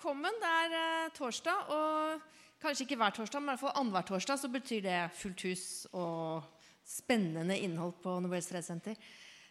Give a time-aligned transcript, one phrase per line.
[0.00, 0.32] velkommen.
[0.40, 2.20] Det er eh, torsdag, og
[2.62, 5.64] kanskje ikke hver torsdag, men i hvert fall annenhver torsdag så betyr det fullt hus
[5.92, 6.46] og
[6.88, 8.96] spennende innhold på Nobels fredssenter.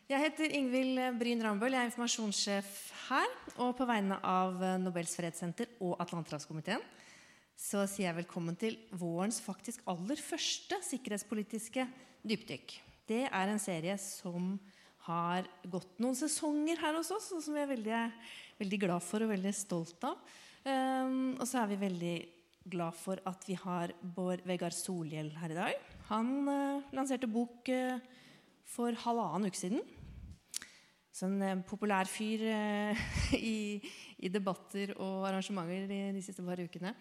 [0.09, 2.71] Jeg heter Ingvild Bryn Rambøll, jeg er informasjonssjef
[3.11, 3.29] her.
[3.61, 6.81] Og på vegne av Nobels fredssenter og Atlanterhavskomiteen
[7.53, 11.85] så sier jeg velkommen til vårens faktisk aller første sikkerhetspolitiske
[12.25, 12.79] dypdykk.
[13.05, 14.55] Det er en serie som
[15.05, 18.01] har gått noen sesonger her hos oss, og som vi er veldig,
[18.59, 20.19] veldig glad for og veldig stolt av.
[20.65, 22.15] Um, og så er vi veldig
[22.69, 25.87] glad for at vi har Bård Vegard Solhjell her i dag.
[26.11, 27.97] Han uh, lanserte bok uh,
[28.67, 29.81] for halvannen uke siden.
[31.15, 32.45] Så uh, populær fyr
[33.39, 33.79] i,
[34.19, 36.95] i, debatter og arrangementer de, de siste par ukene.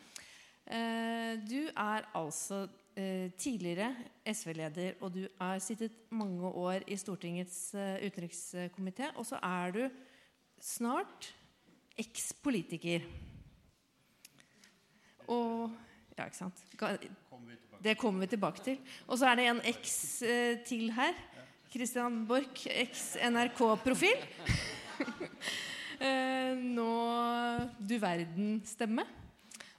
[1.49, 2.67] du er altså
[2.99, 3.93] Eh, tidligere
[4.27, 9.13] SV-leder, og du har sittet mange år i Stortingets utenrikskomité.
[9.15, 9.91] Og så er du
[10.61, 11.29] snart
[11.99, 13.05] ekspolitiker.
[15.29, 15.69] Og
[16.19, 16.59] Ja, ikke sant?
[17.79, 18.79] Det kommer vi tilbake til.
[19.07, 21.15] Og så er det en eks uh, til her.
[21.71, 24.25] Christian Borch, eks-NRK-profil.
[26.03, 26.89] uh, nå
[27.79, 29.07] Du verden-stemme.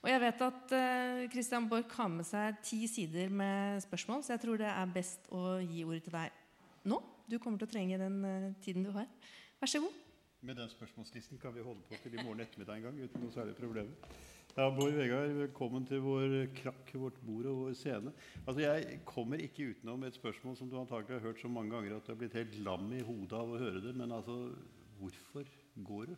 [0.00, 4.32] Og jeg vet at uh, Christian Borch har med seg ti sider med spørsmål, så
[4.32, 7.02] jeg tror det er best å gi ordet til deg nå.
[7.28, 9.12] Du kommer til å trenge den tiden du har.
[9.60, 10.09] Vær så god.
[10.42, 13.32] Med den spørsmålslisten kan vi holde på til i morgen ettermiddag en gang uten noe
[13.34, 13.90] særlig problem.
[14.56, 18.12] Ja, Bård Vegard, velkommen til vår krakk, vårt bord og vår scene.
[18.46, 21.96] Altså, Jeg kommer ikke utenom et spørsmål som du antagelig har hørt så mange ganger
[21.96, 23.94] at du har blitt helt lam i hodet av å høre det.
[24.00, 24.38] Men altså,
[25.02, 25.44] hvorfor
[25.84, 26.16] går du?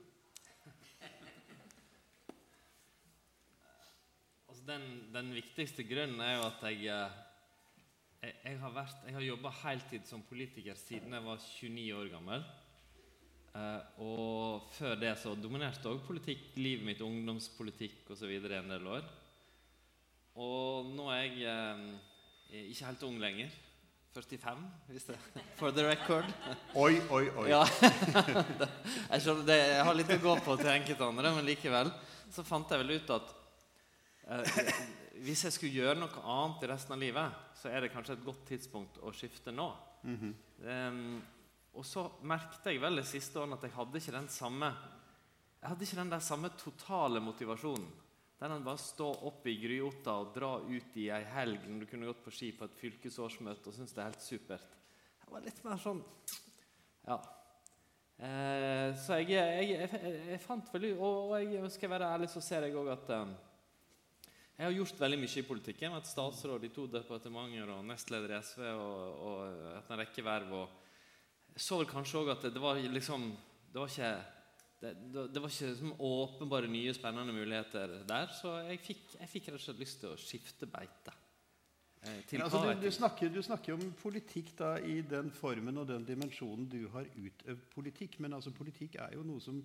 [4.67, 7.23] den, den, viktigste grunnen er jo at jeg, eh,
[8.23, 12.53] jeg, jeg har, vært, har jobba heltid som politiker siden jeg var 29 år gammel.
[13.53, 18.31] Uh, og før det så dominerte òg politikk livet mitt, ungdomspolitikk osv.
[18.41, 19.05] en del år.
[20.41, 23.61] Og nå er jeg uh, ikke helt ung lenger.
[24.13, 25.19] 45, hvis det
[25.61, 26.29] For the record.
[26.85, 27.47] Oi, oi, oi.
[27.49, 27.63] Ja.
[29.13, 31.93] jeg, det, jeg har litt å gå på til enkelte andre, men likevel
[32.33, 33.39] så fant jeg vel ut at
[34.31, 34.73] Eh,
[35.27, 38.27] hvis jeg skulle gjøre noe annet i resten av livet, så er det kanskje et
[38.27, 39.69] godt tidspunkt å skifte nå.
[40.03, 40.33] Mm -hmm.
[40.89, 41.23] um,
[41.73, 44.73] og så merket jeg vel de siste årene at jeg hadde ikke den samme
[45.63, 47.85] jeg hadde ikke den der samme totale motivasjonen.
[48.41, 51.87] Den å bare stå opp i gryota og dra ut i ei helg når du
[51.87, 54.75] kunne gått på ski på et fylkesårsmøte og synes det er helt supert.
[55.23, 56.03] Jeg var litt mer sånn
[57.07, 57.21] Ja.
[58.19, 62.43] Eh, så jeg, jeg, jeg, jeg, fant veldig Og, og jeg, skal være ærlig, så
[62.45, 63.33] ser jeg òg at eh,
[64.59, 65.95] jeg har gjort veldig mye i politikken.
[65.95, 70.53] Vært statsråd i to departementer og nestleder i SV og, og en rekke verv.
[70.65, 70.82] Og
[71.53, 73.27] jeg så vel kanskje òg at det, det, var liksom
[73.73, 74.13] Det var ikke
[74.83, 74.93] det,
[75.31, 78.33] det var ikke åpenbare nye, spennende muligheter der.
[78.35, 81.15] Så jeg fikk, jeg fikk rett og slett lyst til å skifte beite.
[82.03, 86.03] Ja, altså, du, du, snakker, du, snakker, om politikk da i den formen og den
[86.09, 88.19] dimensjonen du har utøvd politikk.
[88.25, 89.61] Men altså, politikk er jo noe som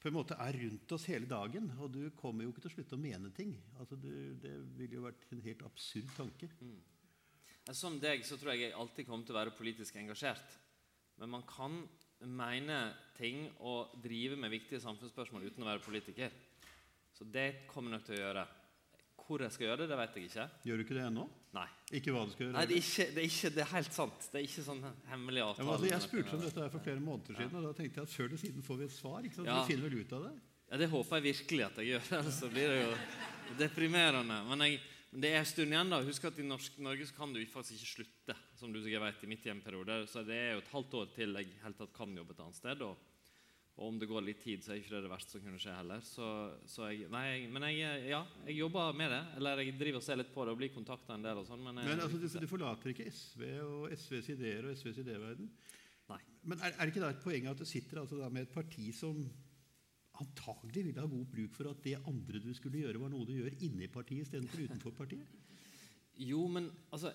[0.00, 1.72] på en måte er rundt oss hele dagen.
[1.80, 3.56] Og du kommer jo ikke til å slutte å mene ting.
[3.78, 4.10] Altså, du,
[4.44, 6.50] det ville jo vært en helt absurd tanke.
[6.60, 6.76] Mm.
[7.76, 10.60] Som deg så tror jeg jeg alltid kommer til å være politisk engasjert.
[11.20, 11.82] Men man kan
[12.26, 12.78] mene
[13.16, 16.32] ting og drive med viktige samfunnsspørsmål uten å være politiker.
[17.16, 18.46] Så det kommer jeg nok til å gjøre.
[19.20, 20.44] Hvor jeg skal gjøre det, det vet jeg ikke.
[20.66, 21.24] Gjør du ikke det ennå?
[21.54, 21.66] Nei.
[21.98, 22.54] Ikke hva du skal gjøre?
[22.56, 24.28] Nei, det er, ikke, det er, ikke, det er helt sant.
[24.30, 24.80] Det er ikke sånn
[25.10, 25.66] hemmelig avtale.
[25.66, 27.60] Ja, altså, jeg spurte om dette for flere måneder siden, ja.
[27.60, 29.26] og da tenkte jeg at før eller siden får vi et svar.
[29.26, 29.50] ikke sant?
[29.50, 29.58] Ja.
[29.60, 30.32] Vi finner vel ut av det?
[30.70, 32.08] Ja, Det håper jeg virkelig at jeg gjør.
[32.20, 32.90] Ellers blir det jo
[33.60, 34.40] deprimerende.
[34.50, 34.80] Men, jeg,
[35.10, 35.90] men det er en stund igjen.
[35.90, 36.02] da.
[36.06, 39.24] Husk at i Norsk, Norge så kan du faktisk ikke slutte, som du sikkert vet,
[39.26, 40.04] i mitt hjemperiode.
[40.10, 42.60] Så det er jo et halvt år til jeg helt tatt kan jobbe et annet
[42.60, 42.84] sted.
[42.86, 42.98] og
[43.80, 45.72] og om det går litt tid, så er ikke det det verste som kunne skje
[45.72, 46.02] heller.
[46.04, 46.26] Så,
[46.68, 49.20] så jeg, nei, men jeg, ja, jeg jobber med det.
[49.38, 51.40] Eller jeg driver og ser litt på det og blir kontakta en del.
[51.40, 51.62] og sånn.
[51.64, 55.48] Men, men altså, du, du, forlater ikke SV og SVs ideer og SVs idéverden?
[56.10, 56.20] Nei.
[56.44, 58.90] Men er, er, det ikke da et poeng at du sitter altså med et parti
[58.96, 59.22] som
[60.22, 63.34] antagelig ville ha god bruk for at det andre du skulle gjøre, var noe du
[63.36, 65.36] gjør inni partiet istedenfor utenfor partiet?
[66.20, 67.14] Jo, men altså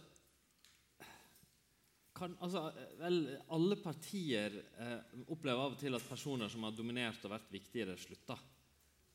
[2.15, 2.69] kan, altså,
[3.01, 3.17] vel,
[3.51, 7.97] alle partier eh, opplever av og til at personer som har dominert og vært viktigere,
[7.99, 8.39] slutter.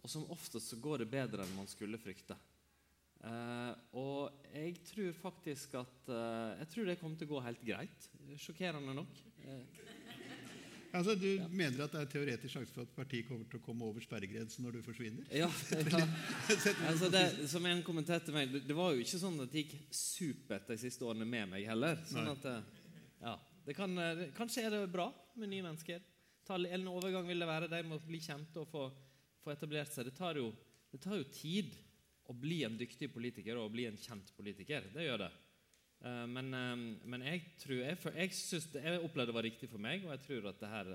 [0.00, 2.36] Og som oftest så går det bedre enn man skulle frykte.
[3.20, 7.64] Eh, og jeg tror faktisk at eh, Jeg tror det kommer til å gå helt
[7.64, 8.06] greit.
[8.40, 9.20] Sjokkerende nok.
[9.44, 9.90] Eh,
[10.92, 11.46] altså, Du ja.
[11.48, 14.66] mener at det er teoretisk sjanse for at partiet kommer til å komme over sperregrensen
[14.66, 15.26] når du forsvinner?
[15.34, 15.48] Ja,
[15.94, 16.06] ja.
[16.90, 20.70] altså det, Som en kommenterte meg, det, var jo ikke sånn at det gikk supert
[20.70, 22.00] de siste årene med meg heller.
[22.10, 22.80] sånn at eh,
[23.20, 26.02] ja, det kan, eh, Kanskje er det bra med nye mennesker.
[26.50, 27.68] En overgang vil det være.
[27.70, 28.88] De må bli kjente og få,
[29.44, 30.08] få etablert seg.
[30.08, 30.50] Det tar jo
[30.90, 31.76] Det tar jo tid
[32.26, 34.88] å bli en dyktig politiker og å bli en kjent politiker.
[34.94, 35.30] Det gjør det.
[36.00, 39.82] Uh, men, uh, men, jeg tror jeg, jeg, synes jeg opplevde det var riktig for
[39.82, 40.92] meg, og jeg tror at det her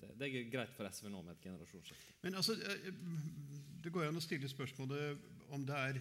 [0.00, 2.14] det, det er greit for SV nå med et generasjonsskifte.
[2.22, 2.56] Men altså,
[3.84, 5.98] Det går an å stille spørsmålet om det er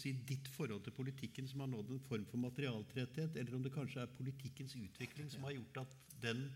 [0.00, 3.74] si, ditt forhold til politikken som har nådd en form for materialtretthet, eller om det
[3.74, 6.46] kanskje er politikkens utvikling som har gjort at den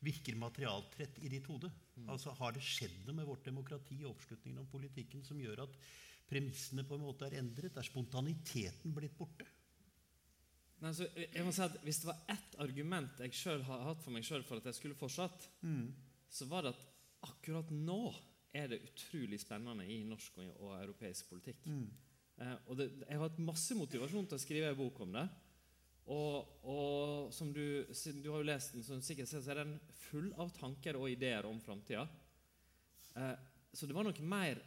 [0.00, 1.70] virker materialtrett i ditt hode.
[1.96, 2.08] Mm.
[2.14, 5.76] Altså, Har det skjedd noe med vårt demokrati og oppslutningen om politikken som gjør at
[6.30, 7.76] premissene på en måte er endret?
[7.76, 9.48] Er spontaniteten blitt borte?
[10.80, 14.00] Nei, så jeg må si at Hvis det var ett argument jeg selv har hatt
[14.00, 15.84] for meg sjøl for at jeg skulle fortsatt, mm.
[16.32, 16.86] så var det at
[17.28, 18.02] akkurat nå
[18.56, 21.68] er det utrolig spennende i norsk og, og europeisk politikk.
[21.68, 21.84] Mm.
[22.40, 25.26] Eh, og det, jeg har hatt masse motivasjon til å skrive en bok om det.
[26.10, 29.76] Og, og som du, du, har jo lest den, så sikkert ser, så er den
[30.08, 32.06] full av tanker og ideer om framtida.
[33.14, 33.36] Eh,
[33.70, 34.58] så det var nok mer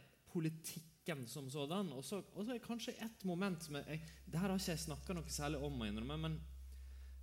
[1.04, 1.92] politikken som sådan.
[1.92, 2.22] Og så
[2.54, 5.80] er kanskje ett moment som jeg, Det her har ikke jeg snakka noe særlig om,
[5.80, 6.40] å innrømme, men,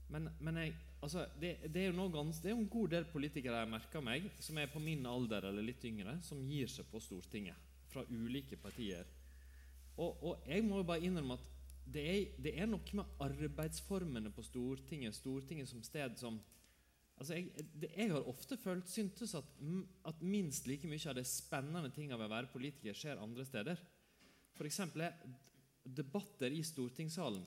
[0.09, 3.59] men, men jeg, altså, det, det, er gans, det, er jo en god del politikere
[3.59, 6.99] jeg merker meg, som er på min alder eller litt yngre, som gir seg på
[6.99, 7.55] Stortinget.
[7.91, 9.05] Fra ulike partier
[9.97, 11.47] og, og, jeg må jo bare innrømme at
[11.91, 16.37] det er, det er, noe med arbeidsformene på Stortinget, Stortinget som sted som
[17.21, 19.49] altså jeg, jeg, har ofte følt syntes at,
[20.09, 23.81] at, minst like mye av det spennende tinga ved å være politiker skjer andre steder.
[24.57, 24.81] F.eks.
[25.85, 27.45] debatter i stortingssalen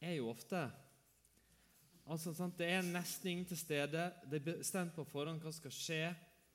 [0.00, 0.64] er jo ofte
[2.08, 4.08] altså, sant, Det er nesten ingen til stede.
[4.24, 6.02] Det er bestemt på forhånd hva skal skje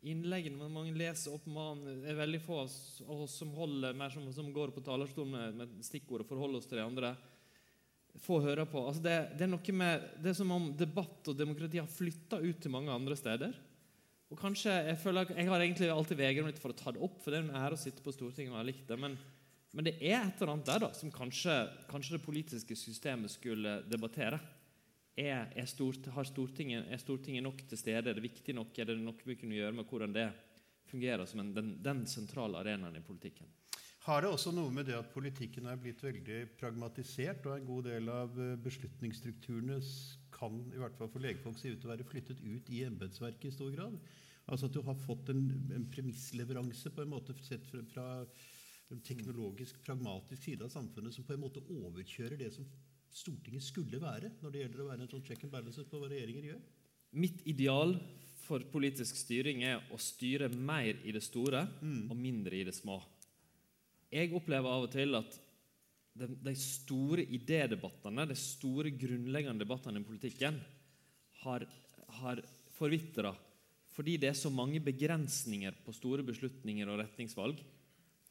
[0.06, 4.52] innleggene mange leser opp man, er veldig få av oss som holder mer som, som
[4.54, 7.16] går på talerstolen med, med stikkord og forholder oss til de andre.
[8.24, 8.82] Få høre på.
[8.88, 12.62] Altså det, det, er med, det er som om debatt og demokrati har flytta ut
[12.64, 13.56] til mange andre steder.
[14.34, 17.22] Og kanskje, Jeg føler, jeg har egentlig alltid vegret meg for å ta det opp,
[17.22, 18.98] for det er en ære å sitte på Stortinget og ha likt det.
[19.00, 19.18] Men,
[19.72, 21.56] men, det er et eller annet der da, som kanskje,
[21.92, 24.40] kanskje det politiske systemet skulle debattere.
[25.16, 28.10] Er, er, stort, Stortinget, er, Stortinget, nok til stede?
[28.10, 28.74] Er det viktig nok?
[28.76, 30.28] Er det noe vi kunne gjøre med hvordan det
[30.90, 33.48] fungerer som en, den, den, sentrale arenaen i politikken?
[34.06, 37.88] Har det også noe med det at politikken er blitt veldig pragmatisert, og en god
[37.88, 39.80] del av eh, beslutningsstrukturene
[40.36, 43.50] kan i hvert fall for legefolk se ut til å være flyttet ut i embetsverket
[43.50, 43.96] i stor grad?
[44.46, 45.42] Altså at du har fått en,
[45.74, 48.06] en premissleveranse på en måte sett fra, fra
[48.94, 52.68] en teknologisk, pragmatisk side av samfunnet som på en måte overkjører det som
[53.16, 56.10] Stortinget skulle være når det gjelder å være en sånn check and balance på hva
[56.12, 56.62] regjeringer gjør?
[57.16, 57.96] Mitt ideal
[58.44, 62.10] for politisk styring er å styre mer i det store mm.
[62.12, 63.00] og mindre i det små.
[64.14, 65.40] Jeg opplever av og til at
[66.16, 70.60] de, de store idédebattene, de store grunnleggende debattene i politikken,
[71.44, 71.66] har,
[72.22, 72.42] har
[72.78, 73.36] forvitra
[73.96, 77.62] fordi det er så mange begrensninger på store beslutninger og retningsvalg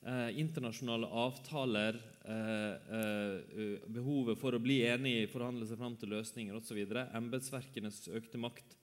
[0.04, 6.58] eh, internasjonale avtaler, eh, eh, behovet for å bli enig, forhandle seg fram til løsninger
[6.58, 6.82] osv.,
[7.16, 8.76] embetsverkenes økte makt.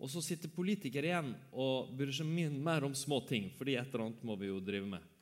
[0.00, 2.26] Og så sitter politikere igjen og bryr seg
[2.56, 5.13] mer om små ting, fordi et eller annet må vi jo drive med.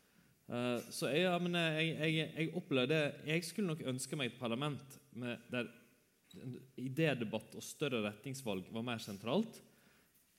[0.53, 4.99] Uh, så jeg, ja, jeg, jeg, jeg, opplevde Jeg skulle nok ønske meg et parlament
[5.17, 5.71] med, der
[6.81, 9.61] idédebatt og større retningsvalg var mer sentralt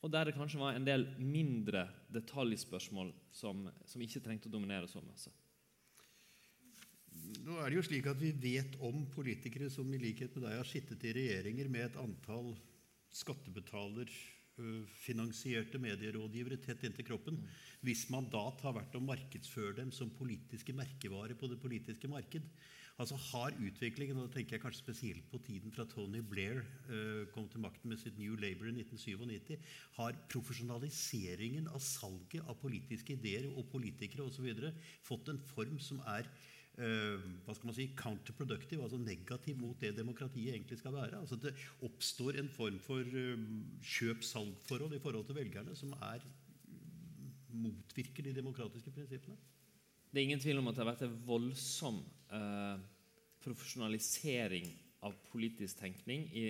[0.04, 4.90] og der det kanskje var en del mindre detaljspørsmål som, som ikke trengte å dominere
[4.92, 5.32] så masse.
[7.44, 10.58] Nå er det jo slik at Vi vet om politikere som i likhet med deg
[10.60, 12.52] har sittet i regjeringer med et antall
[13.14, 14.12] skattebetaler
[15.04, 17.40] finansierte medierådgivere tett inntil kroppen.
[17.82, 22.46] Hvis mandat har vært å markedsføre dem som politiske merkevarer på det politiske marked.
[23.02, 26.60] Altså Har utviklingen, og da tenker jeg kanskje spesielt på tiden fra Tony Blair
[27.34, 29.58] kom til makten med sitt New Labour i 1997,
[29.98, 34.46] har profesjonaliseringen av salget av politiske ideer og politikere osv.
[35.02, 36.30] fått en form som er
[36.74, 41.20] hva skal man si, counterproductive, altså negativ mot det demokratiet egentlig skal være.
[41.20, 41.54] Altså Det
[41.86, 43.44] oppstår en form for uh,
[43.94, 46.26] kjøp-salg-forhold i forhold til velgerne som er
[47.54, 49.38] motvirker de demokratiske prinsippene.
[50.10, 51.96] Det er ingen tvil om at det har vært en voldsom
[52.34, 52.82] eh,
[53.42, 54.68] profesjonalisering
[55.06, 56.46] av politisk tenkning i,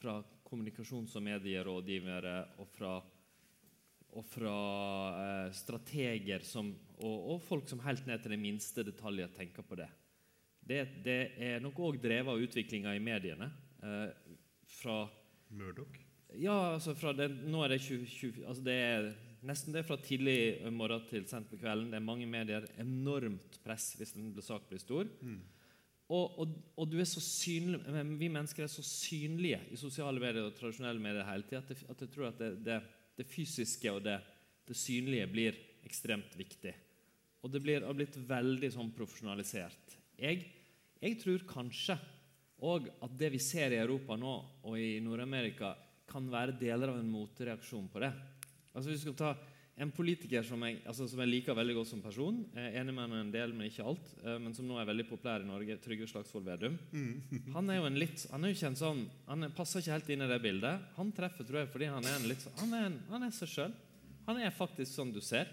[0.00, 2.94] fra kommunikasjons- og medierådgivere og fra
[4.16, 4.56] og fra
[5.20, 9.78] eh, strateger som, og, og, folk som helt ned til de minste detaljer tenker på
[9.78, 9.88] det.
[10.66, 13.50] Det, det er nok òg drevet av utviklinga i mediene.
[13.84, 14.08] Eh,
[14.80, 15.04] fra
[15.54, 16.00] Murdoch?
[16.36, 19.10] Ja, altså fra det, nå er det 20, 20 altså det er
[19.46, 21.92] nesten det fra tidlig morgen til sent på kvelden.
[21.92, 22.66] Det er mange medier.
[22.82, 25.06] Enormt press hvis en sak blir stor.
[25.20, 25.44] Mm.
[26.06, 27.80] Og, og, og, du er så synlig,
[28.18, 32.04] vi mennesker er så synlige i sosiale medier og tradisjonelle medier hele tida at, at,
[32.04, 32.76] jeg tror at det, det
[33.16, 34.18] det fysiske og det,
[34.66, 36.74] det synlige blir ekstremt viktig.
[37.44, 39.96] Og det blir, har blitt veldig sånn profesjonalisert.
[40.18, 40.44] Jeg,
[41.02, 41.98] jeg tror kanskje
[42.66, 45.74] òg at det vi ser i Europa nå, og i Nord-Amerika,
[46.06, 48.12] kan være deler av en motreaksjon på det.
[48.72, 49.30] Altså vi skal ta
[49.76, 53.04] en politiker som jeg, altså som jeg, liker veldig godt som person, er enig med
[53.04, 55.76] han en del, men ikke alt, eh, men som nå er veldig populær i Norge,
[55.84, 56.78] Trygve Slagsvold Vedum.
[57.52, 60.08] Han er jo en litt, han er jo ikke en sånn, han passer ikke helt
[60.14, 60.86] inn i det bildet.
[60.96, 63.36] Han treffer tror jeg, fordi han er en litt sånn, han er, en, han er
[63.36, 63.76] seg sjøl.
[64.26, 65.52] Han er faktisk sånn du ser.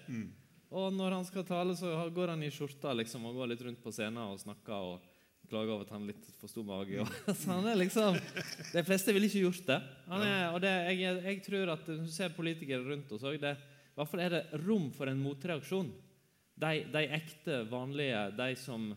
[0.73, 3.83] Og når han skal tale, så går han i skjorta liksom, og går litt rundt
[3.83, 4.93] på scenen og snakker.
[4.93, 5.11] og
[5.53, 7.03] klager over at han litt for stor mage.
[7.03, 7.09] Og,
[7.41, 8.17] så han er liksom,
[8.73, 9.79] De fleste ville ikke gjort det.
[10.07, 13.37] Er, og det, jeg, jeg, tror at du ser politikere rundt oss òg
[13.93, 15.91] i hvert fall er det rom for en motreaksjon.
[16.57, 18.91] De, de ekte, vanlige, de som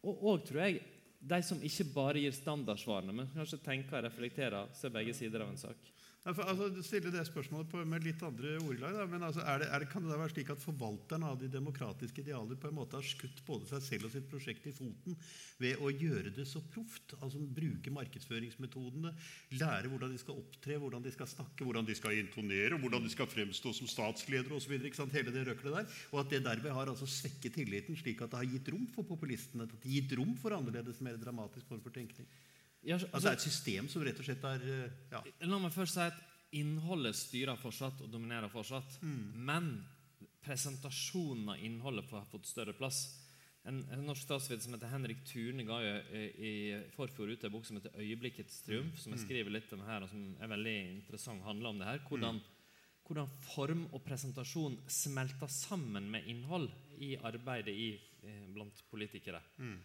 [0.00, 0.80] Og, og tror jeg
[1.20, 5.50] de som ikke bare gir standardsvarene, men kanskje tenker, og reflekterer, ser begge sider av
[5.52, 5.90] en sak.
[6.28, 8.92] Altså, stille det spørsmålet på, med litt andre ordlag.
[8.92, 9.04] Da.
[9.08, 11.48] men altså, er det, er det, Kan det da være slik at forvalteren av de
[11.48, 15.16] demokratiske idealer på en måte har skutt både seg selv og sitt prosjekt i foten
[15.62, 17.14] ved å gjøre det så proft?
[17.22, 19.14] Altså Bruke markedsføringsmetodene,
[19.56, 23.14] lære hvordan de skal opptre, hvordan de skal snakke, hvordan de skal intonere, hvordan de
[23.16, 24.76] skal fremstå som statsledere osv.
[25.16, 25.98] Hele det røklet der.
[26.12, 29.08] Og at det derved har altså svekket tilliten, slik at det har gitt rom for
[29.08, 29.64] populistene.
[29.64, 32.28] At det har gitt rom for annerledes, mer dramatisk form for tenkning.
[32.82, 35.22] Ja, altså, altså, det er et system som rett og slett er eh, ja.
[35.44, 36.20] La meg først si at
[36.56, 38.98] innholdet styrer fortsatt og dominerer fortsatt.
[39.04, 39.24] Mm.
[39.46, 39.72] Men
[40.44, 43.04] presentasjonen av innholdet har fått større plass.
[43.68, 46.54] En, en norsk statsviter som heter Henrik Thune, ga jo eh, i
[46.94, 49.26] forfjor ut en bok som heter 'Øyeblikkets triumf', som jeg mm.
[49.26, 51.44] skriver litt om her, og som er veldig interessant.
[51.44, 53.04] handler om det her, hvordan, mm.
[53.04, 57.90] hvordan form og presentasjon smelter sammen med innhold i arbeidet i,
[58.24, 59.42] eh, blant politikere.
[59.58, 59.76] Mm.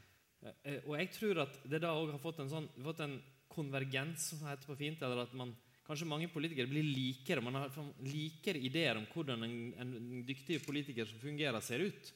[0.42, 3.16] Eh, eh, og jeg tror at det da òg har fått en, sånn, fått en
[3.52, 5.02] konvergens, som heter på fint.
[5.02, 7.44] eller at man, Kanskje mange politikere blir likere.
[7.46, 7.76] Man har
[8.10, 12.10] likere ideer om hvordan en, en, dyktig politiker som fungerer, ser ut.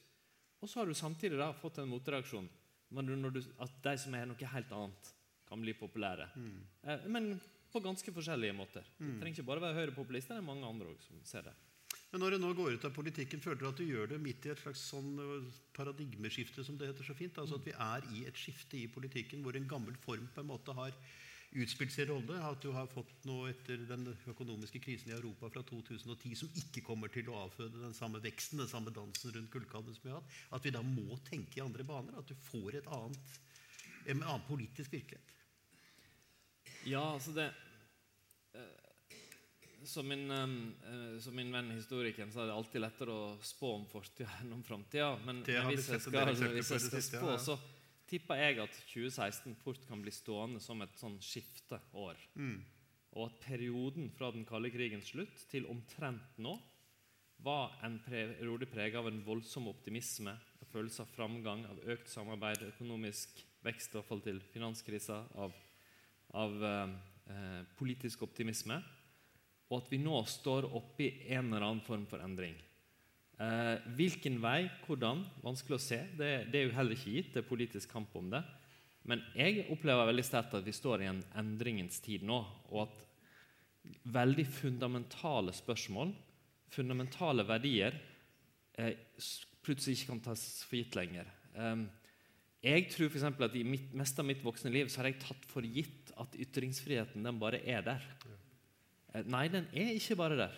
[0.58, 2.48] Og så har du samtidig da fått en motreaksjon.
[2.90, 5.12] Du, at de som er noe helt annet,
[5.46, 6.26] kan bli populære.
[6.34, 6.58] Mm.
[6.82, 7.30] Eh, men
[7.70, 8.86] på ganske forskjellige måter.
[8.98, 9.06] Mm.
[9.12, 11.54] Det trenger ikke bare være høyrepopulister, det er mange andre også som ser det.
[12.10, 14.46] Men når du nå går ut av politikken, føler du at du gjør det midt
[14.46, 15.12] i et slags sånn
[15.76, 17.38] paradigmeskifte, som det heter så fint?
[17.38, 20.48] Altså at vi er i et skifte i politikken hvor en gammel form på en
[20.50, 20.96] måte har
[21.62, 22.40] utspilt sin rolle.
[22.42, 26.82] At du har fått noe etter den økonomiske krisen i Europa fra 2010 som ikke
[26.86, 30.18] kommer til å avføde den samme veksten, den samme dansen rundt gullkalven som vi har
[30.18, 30.36] hatt.
[30.58, 32.18] At vi da må tenke i andre baner.
[32.18, 33.38] At du får et annet,
[34.10, 35.36] en annen politisk virkelighet.
[36.90, 37.52] Ja, altså det
[39.84, 43.86] som min, uh, som min venn historikeren sa, det er alltid lettere å spå om
[43.90, 45.12] fortida enn om framtida.
[45.24, 47.56] Men, men hvis, jeg skal, hvis jeg skal spå, så
[48.10, 52.20] tipper jeg at 2016 fort kan bli stående som et sånn skifteår.
[52.34, 52.58] Mm.
[53.16, 56.56] Og at perioden fra den kalde krigens slutt til omtrent nå
[57.40, 62.66] var en periode prega av en voldsom optimisme, en følelse av framgang, av økt samarbeid,
[62.74, 65.54] økonomisk vekst, i hvert fall til finanskrisa, av,
[66.36, 66.92] av uh,
[67.32, 68.76] uh, politisk optimisme
[69.70, 72.56] og at vi nå står oppe i en eller annen form for endring.
[73.40, 76.00] Eh, hvilken vei, hvordan, vanskelig å se.
[76.18, 77.30] Det, det, er jo heller ikke gitt.
[77.32, 78.42] Det er politisk kamp om det.
[79.08, 82.42] Men jeg opplever veldig sterkt at vi står i en endringens tid nå.
[82.68, 83.06] Og at
[84.12, 86.12] veldig fundamentale spørsmål,
[86.74, 87.96] fundamentale verdier,
[88.76, 88.92] eh,
[89.64, 91.30] plutselig ikke kan tas for gitt lenger.
[91.54, 91.86] Eh,
[92.60, 95.46] jeg tror for at I mitt, mest av mitt voksne liv så har jeg tatt
[95.48, 98.04] for gitt at ytringsfriheten den bare er der.
[98.26, 98.39] Eh,
[99.30, 100.56] nei, den er ikke bare der.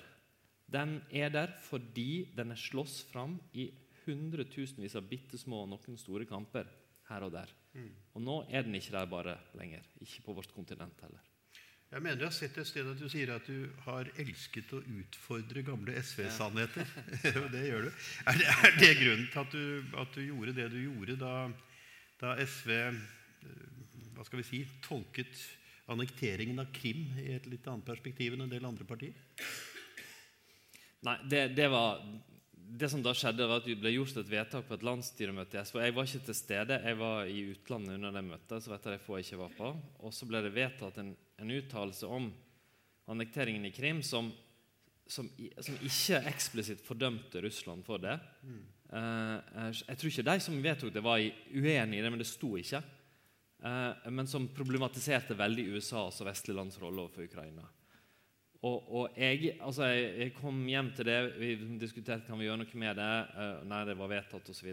[0.73, 3.69] Den er der fordi den er slåss fram i
[4.07, 6.71] hundretusenvis av bitte små og noen store kamper
[7.11, 7.53] her og der.
[7.77, 7.91] Mm.
[8.17, 9.85] Og nå er den ikke der bare lenger.
[10.01, 11.29] Ikke på vårt kontinent heller.
[11.93, 14.79] Jeg mener jeg har sett et sted at du sier at du har elsket å
[14.81, 16.89] utfordre gamle SV-sannheter.
[17.21, 17.43] Ja.
[17.53, 17.91] det gjør du.
[18.33, 21.35] Er det, er det grunnen til at du, at du, gjorde det du gjorde da,
[22.23, 23.03] da SV eh,
[24.17, 25.37] hva skal vi si, tolket
[25.93, 29.15] annekteringen av Krim i et litt annet perspektiv enn en del andre partier?
[31.03, 31.99] Nei, det, det, var,
[32.55, 35.65] det som da skjedde, var at det ble gjort et vedtak på et landsstyremøte i
[35.67, 35.81] SV.
[35.83, 38.63] Jeg var ikke til stede, jeg var i utlandet under det møtet.
[38.63, 39.73] så vet jeg få jeg ikke var på.
[40.07, 42.31] Og så ble det vedtatt en, en uttalelse om
[43.11, 44.31] annekteringen i Krim som,
[45.11, 48.15] som, som, ikke eksplisitt fordømte Russland for det.
[48.47, 48.63] Mm.
[48.93, 52.55] Uh, jeg tror ikke de som vedtok det, var uenig i det, men det sto
[52.61, 52.83] ikke.
[53.63, 57.69] Eh, men som problematiserte veldig USAs og vestlige lands rolle overfor Ukraina.
[58.63, 62.61] Og, og jeg, altså jeg, jeg, kom hjem til det, vi diskuterte kan vi gjøre
[62.61, 63.15] noe med det.
[63.35, 64.69] Uh, nei, det var vedtatt osv.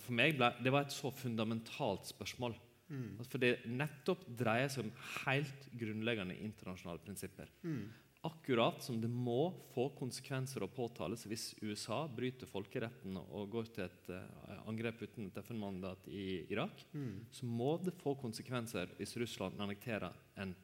[0.00, 2.56] For meg ble, det var et så fundamentalt spørsmål.
[2.88, 3.10] Mm.
[3.28, 4.94] For det nettopp dreier seg om
[5.26, 7.52] helt grunnleggende internasjonale prinsipper.
[7.68, 7.84] Mm.
[8.24, 13.84] Akkurat som det må få konsekvenser å påtales hvis USA bryter folkeretten og går til
[13.84, 17.26] et uh, angrep uten et FN-mandat i Irak, mm.
[17.34, 20.54] så må det få konsekvenser hvis Russland annekterer en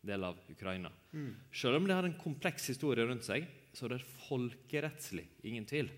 [0.00, 0.92] del av Ukraina.
[1.12, 1.34] Mm.
[1.52, 3.44] Selv om det har en kompleks historie rundt seg,
[3.76, 5.90] så er det folkerettslig ingen tvil.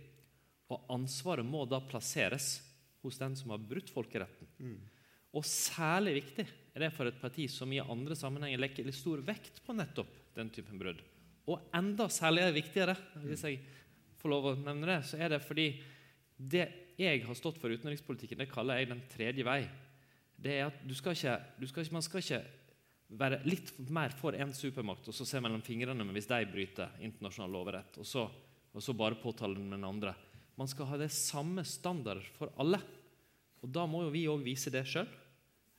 [0.72, 2.56] Og ansvaret må da plasseres
[3.02, 4.50] hos den som har brutt folkeretten.
[4.58, 4.80] Mm.
[5.38, 9.62] Og særlig viktig er det for et parti som i andre sammenhenger legger stor vekt
[9.64, 11.00] på nettopp den typen brudd.
[11.50, 12.94] Og enda særlig viktigere,
[13.24, 13.60] hvis jeg
[14.20, 15.66] får lov å nevne det, så er det fordi
[16.36, 16.66] det
[17.00, 19.62] jeg har stått for i utenrikspolitikken, det kaller jeg den tredje vei.
[20.42, 22.42] Det er at du skal ikke, du skal Man skal ikke
[23.18, 26.94] være litt mer for én supermakt og så se mellom fingrene med hvis de bryter
[27.04, 28.26] internasjonal lovrett, og så,
[28.72, 30.14] og så bare påtale den andre.
[30.56, 32.80] Man skal ha det samme standard for alle.
[33.62, 35.08] Og Da må jo vi òg vise det sjøl.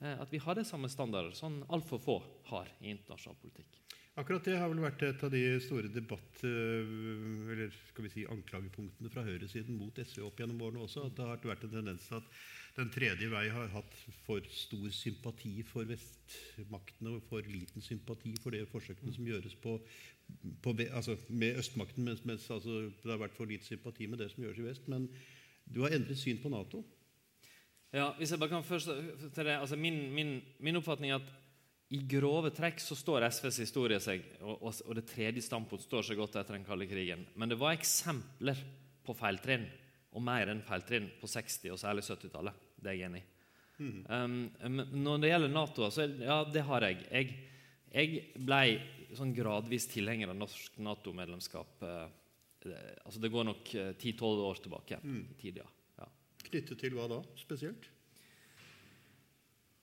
[0.00, 2.16] Eh, at vi har det samme standarder, som altfor få
[2.50, 3.83] har i internasjonal politikk.
[4.14, 6.90] Akkurat det har vel vært et av de store debatt, eh,
[7.50, 11.08] eller skal vi si anklagepunktene fra høyresiden mot SV opp gjennom årene også.
[11.08, 12.36] At det har vært en tendens til at
[12.74, 13.92] Den tredje vei har hatt
[14.26, 19.76] for stor sympati for vestmaktene og for liten sympati for de forsøkene som gjøres på,
[20.58, 24.32] på altså med østmakten, mens, mens altså, det har vært for lite sympati med det
[24.32, 24.88] som gjøres i vest.
[24.90, 25.06] Men
[25.70, 26.82] du har endret syn på Nato.
[27.94, 31.43] Ja, hvis jeg bare kan først til det, altså min, min, min oppfatning er at
[31.92, 36.18] i grove trekk så står SVs historie seg, og, og, det tredje standpunkt står seg
[36.18, 37.26] godt etter den kalde krigen.
[37.36, 38.60] Men det var eksempler
[39.04, 39.66] på feiltrinn,
[40.16, 42.64] og mer enn feiltrinn, på 60- og særlig 70-tallet.
[42.80, 43.30] Det er jeg enig i.
[43.74, 44.00] Mm.
[44.06, 47.00] Um, når det gjelder Nato, så ja, det har jeg.
[47.10, 47.38] Jeg,
[47.94, 48.60] jeg ble
[49.18, 51.82] sånn gradvis tilhenger av norsk Nato-medlemskap.
[51.84, 52.70] Uh,
[53.04, 55.24] altså det går nok 10-12 uh, år tilbake mm.
[55.40, 55.66] tid, ja.
[56.00, 56.08] ja.
[56.48, 57.90] Knyttet til hva da, spesielt?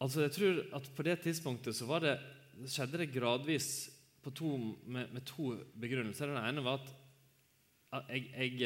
[0.02, 2.18] Altså, jeg tror at På det tidspunktet så det,
[2.66, 3.90] skjedde det gradvis
[4.36, 6.30] to, med, med, to begrunnelser.
[6.30, 6.92] Den ene var at
[8.10, 8.60] jeg, jeg,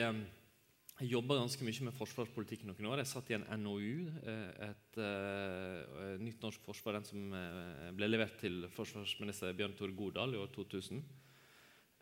[0.99, 3.01] jeg jobba ganske mye med forsvarspolitikk noen år.
[3.01, 7.35] Jeg satt i en NOU, eh, et, et, et eh, nytt norsk forsvar, den som
[7.35, 11.03] eh, ble levert til forsvarsminister Bjørn Tore Godal i år 2000.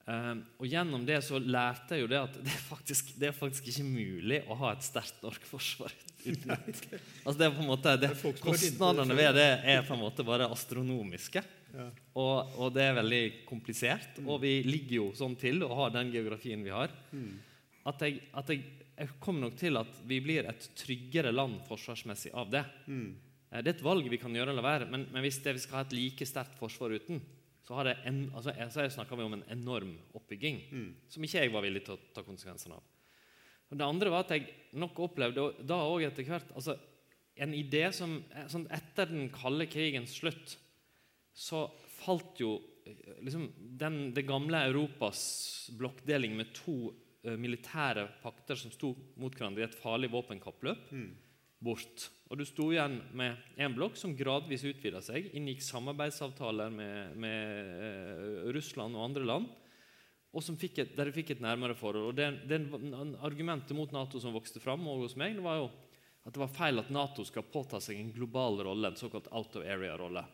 [0.03, 3.35] Um, og Gjennom det så lærte jeg jo det at det er faktisk, det er
[3.37, 5.93] faktisk ikke mulig å ha et sterkt norsk forsvar
[6.25, 8.09] uten altså det er på en måte, det,
[8.43, 11.43] Kostnadene ved det er på en måte bare astronomiske.
[11.73, 11.87] Ja.
[12.19, 14.19] Og, og, det er veldig komplisert.
[14.19, 14.29] Mm.
[14.29, 16.93] Og vi ligger jo sånn til og har den geografien vi har.
[17.11, 17.33] Mm.
[17.89, 18.63] At, jeg, at jeg,
[18.99, 22.63] jeg kommer nok til at vi blir et tryggere land forsvarsmessig av det.
[22.85, 23.09] Mm.
[23.49, 25.63] Eh, det er et valg vi kan gjøre eller være, men, men hvis det, vi
[25.63, 27.23] skal ha et like sterkt forsvar uten,
[27.63, 30.89] så har en, altså, så snakka vi om en enorm oppbygging mm.
[31.13, 32.89] som ikke jeg var villig til å ta konsekvensene av.
[33.71, 36.75] Og det andre var at jeg nok opplevde da òg etter hvert altså,
[37.41, 38.19] en idé som
[38.51, 40.57] sånn Etter den kalde krigens slutt
[41.33, 41.65] så
[42.03, 42.59] falt jo
[43.23, 45.23] liksom, den, det gamle Europas
[45.79, 51.09] blokkdeling med to uh, militære pakter som sto mot hverandre i et farlig våpenkappløp, mm.
[51.63, 52.09] bort.
[52.33, 57.67] Og du sto igjen med en blokk som gradvis utvida seg, inngikk samarbeidsavtaler med, med
[57.77, 59.45] eh, Russland og andre land,
[60.33, 62.07] og fikk et, der de fikk et nærmere forhold.
[62.09, 62.57] Og det, det
[63.21, 65.67] Argumentet mot Nato som vokste fram hos meg, det var jo
[66.23, 69.59] at det var feil at Nato skal påta seg en global rolle, en såkalt out
[69.59, 70.25] of area-rolle.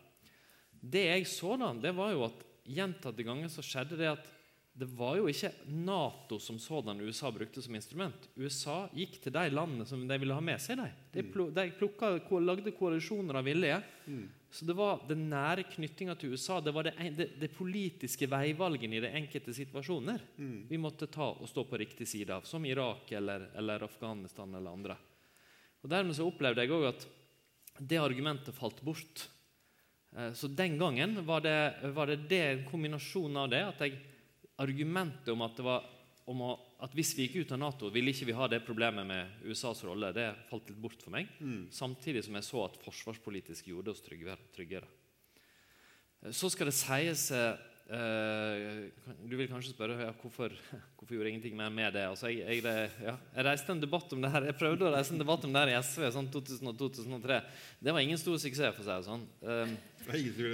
[0.80, 4.32] Det jeg så da, det var jo at gjentatte ganger så skjedde det at
[4.72, 8.28] det var jo ikke Nato som sådan USA brukte som instrument.
[8.38, 10.80] USA gikk til de landene som de ville ha med seg.
[11.12, 13.80] De, de, de plukka, lagde koalisjoner av villige.
[14.06, 14.28] Mm.
[14.50, 18.96] Så det var den nære knyttinga til USA, det var det, det, det, politiske veivalgen
[18.96, 20.56] i de enkelte situasjoner mm.
[20.70, 24.74] vi måtte ta og stå på riktig side av, som Irak eller, eller Afghanistan eller
[24.74, 24.96] andre.
[25.84, 27.06] Og Dermed så opplevde jeg òg at
[27.78, 29.28] det argumentet falt bort.
[30.16, 31.58] Eh, så den gangen var det,
[31.94, 34.00] var det, det kombinasjonen av det at jeg
[34.60, 35.86] argumentet om at, var,
[36.30, 36.50] om å,
[36.84, 39.82] at, hvis vi gikk ut av Nato, ville ikke vi ha det problemet med USAs
[39.86, 41.30] rolle, det falt litt bort for meg.
[41.40, 41.68] Mm.
[41.74, 44.86] Samtidig som jeg så at forsvarspolitisk gjorde oss tryggere.
[46.36, 47.56] Så skal det sies eh,
[47.90, 48.86] Uh,
[49.26, 50.52] du vil kanskje spørre ja, hvorfor,
[50.96, 52.04] hvorfor gjorde jeg ingenting mer med det.
[52.06, 55.10] Altså, jeg, jeg, ja, jeg, reiste en debatt om det her Jeg prøvde å reise
[55.10, 57.38] en debatt om det her i SV sånn 2002-2003.
[57.82, 59.24] Det var ingen stor suksess, for å si det sånn.
[59.42, 59.74] Uh,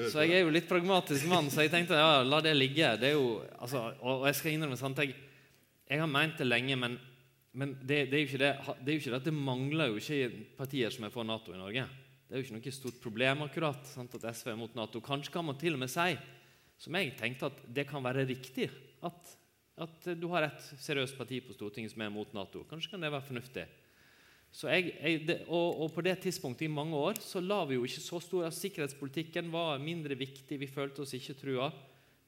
[0.08, 2.94] så jeg er jo litt pragmatisk mann, så jeg tenkte ja, la det ligge.
[3.02, 3.26] Det jo,
[3.58, 5.12] altså, og, og, jeg skal innrømme sant, jeg,
[5.90, 6.96] jeg har meint det lenge, men,
[7.52, 9.92] men det, det, er jo ikke det, det er jo ikke det at det mangler
[9.92, 11.84] jo ikke partier som er for Nato i Norge.
[12.24, 15.04] Det er jo ikke noe stort problem akkurat sant, at SV er mot Nato.
[15.04, 16.16] Kanskje kan man til og med si
[16.80, 18.68] som jeg tenkte at det kan være riktig.
[19.04, 19.32] At,
[19.80, 22.64] at du har et seriøst parti på Stortinget som er mot Nato.
[22.68, 23.66] Kanskje kan det være fornuftig.
[24.56, 27.84] Jeg, jeg, det, og, og, på det tidspunktet i mange år så la vi jo
[27.84, 30.56] ikke så stor at Sikkerhetspolitikken var mindre viktig.
[30.60, 31.68] Vi følte oss ikke trua.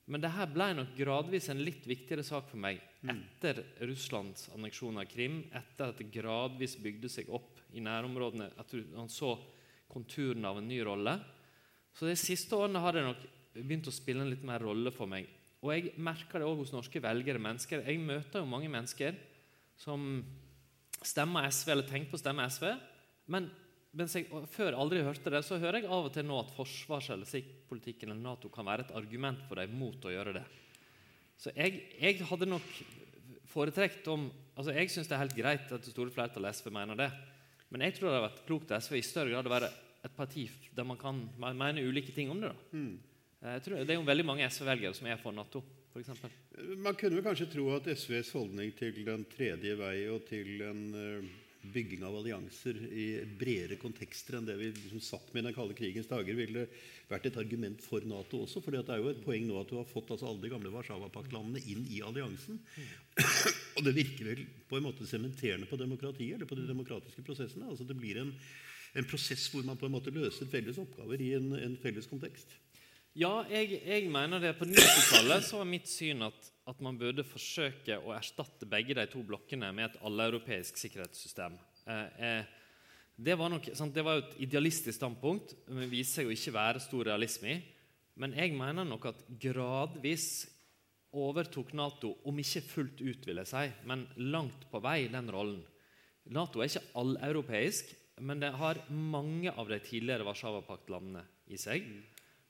[0.09, 2.81] Men det her ble nok gradvis en litt viktigere sak for meg
[3.13, 8.73] etter Russlands anneksjon av Krim, etter at det gradvis bygde seg opp i nærområdene, at
[8.97, 9.35] han så
[9.89, 11.15] konturene av en ny rolle.
[11.95, 13.27] Så de siste årene har det nok
[13.63, 15.29] begynt å spille en litt mer rolle for meg.
[15.63, 17.41] Og jeg merker det òg hos norske velgere.
[17.43, 17.83] mennesker.
[17.87, 19.17] Jeg møter jo mange mennesker
[19.77, 20.25] som
[21.03, 22.71] stemmer SV, eller tenker på å stemme SV,
[23.29, 23.51] men
[23.99, 27.11] mens jeg før aldri hørte det, så hører jeg av og til nå at forsvars-
[27.15, 30.45] eller sikkerhetspolitikken eller Nato kan være et argument for dem mot å gjøre det.
[31.39, 32.69] Så jeg, jeg hadde nok
[33.49, 36.99] foretrekt om altså Jeg syns det er helt greit at det store flertallet SV mener
[36.99, 37.09] det,
[37.71, 39.69] men jeg tror det hadde vært klokt av SV i større grad å være
[40.05, 42.51] et parti der man kan mene ulike ting om det.
[42.51, 42.75] da.
[43.39, 45.63] Jeg tror, det er jo veldig mange SV-velgere som er for Nato.
[45.93, 46.33] For eksempel.
[46.83, 50.83] Man kunne vel kanskje tro at SVs holdning til den tredje vei og til en
[50.99, 51.29] eh,
[51.73, 53.07] bygging av allianser i
[53.39, 56.67] bredere kontekster enn det vi liksom satt med i den kalde krigens dager, ville
[57.09, 58.63] vært et argument for Nato også.
[58.65, 60.75] For det er jo et poeng nå at du har fått altså alle de gamle
[60.75, 62.61] Warszawa-paktlandene inn i alliansen.
[63.77, 67.71] og det virker vel på en måte sementerende på demokratiet eller på de demokratiske prosessene.
[67.71, 68.35] altså Det blir en,
[68.99, 72.59] en prosess hvor man på en måte løser felles oppgaver i en, en felles kontekst.
[73.19, 74.53] Ja, jeg, jeg, mener det.
[74.61, 79.25] På 90-tallet var mitt syn at, at, man burde forsøke å erstatte begge de to
[79.27, 81.57] blokkene med et alleuropeisk sikkerhetssystem.
[81.91, 82.53] Eh, eh,
[83.17, 86.55] det, var nok, sant, det var jo et idealistisk standpunkt, men viser seg å ikke
[86.55, 87.57] være stor realisme i.
[88.23, 90.29] Men jeg mener nok at gradvis
[91.19, 95.65] overtok Nato, om ikke fullt ut, vil jeg si, men langt på vei, den rollen.
[96.31, 97.91] Nato er ikke alleuropeisk,
[98.23, 101.91] men det har mange av de tidligere Warszawa-paktlandene i seg.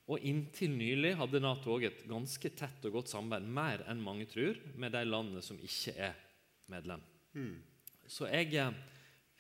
[0.08, 4.24] Og inntil nylig hadde Nato òg et ganske tett og godt samarbeid, mer enn mange
[4.30, 6.14] tror, med de landene som ikke er
[6.72, 7.02] medlem.
[7.36, 7.58] Mm.
[8.08, 8.72] Så jeg, eh,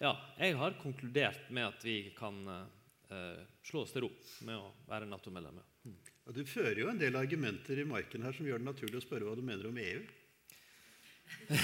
[0.02, 4.12] ja, jeg har konkludert med at vi kan eh, slå oss til ro
[4.44, 5.64] med å være Nato-medlemmer.
[5.88, 5.96] Mm.
[6.28, 9.06] Ja, du fører jo en del argumenter i marken her som gjør det naturlig å
[9.06, 10.02] spørre hva du mener om EU.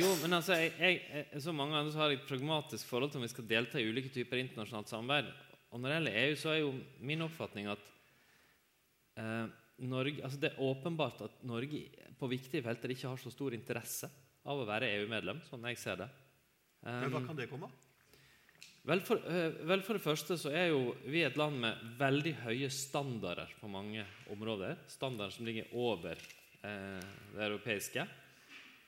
[0.00, 3.22] jo, men altså, jeg, jeg, som mange andre så har jeg et pragmatisk forhold til
[3.22, 5.32] om vi skal delta i ulike typer internasjonalt samarbeid.
[5.70, 6.70] Og når det gjelder EU, så er jo
[7.06, 7.84] min oppfatning at
[9.20, 9.44] eh,
[9.90, 11.84] Norge, altså det er åpenbart at Norge
[12.18, 14.10] på viktige felter ikke har så stor interesse
[14.44, 16.08] av å være EU-medlem, sånn jeg ser det.
[16.82, 17.86] Um, Men hva kan det komme av?
[18.90, 22.70] Vel uh, vel for, det første så er jo vi et land med veldig høye
[22.72, 24.80] standarder på mange områder.
[24.90, 27.00] Standarder som ligger over uh,
[27.36, 28.04] det europeiske.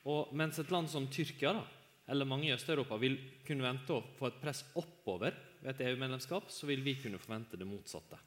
[0.09, 1.63] Og mens et land som Tyrkia da,
[2.11, 3.15] eller mange i Øst-Europa vil
[3.47, 7.59] kunne vente å få et press oppover ved et EU-medlemskap, så vil vi kunne forvente
[7.59, 8.19] det motsatte.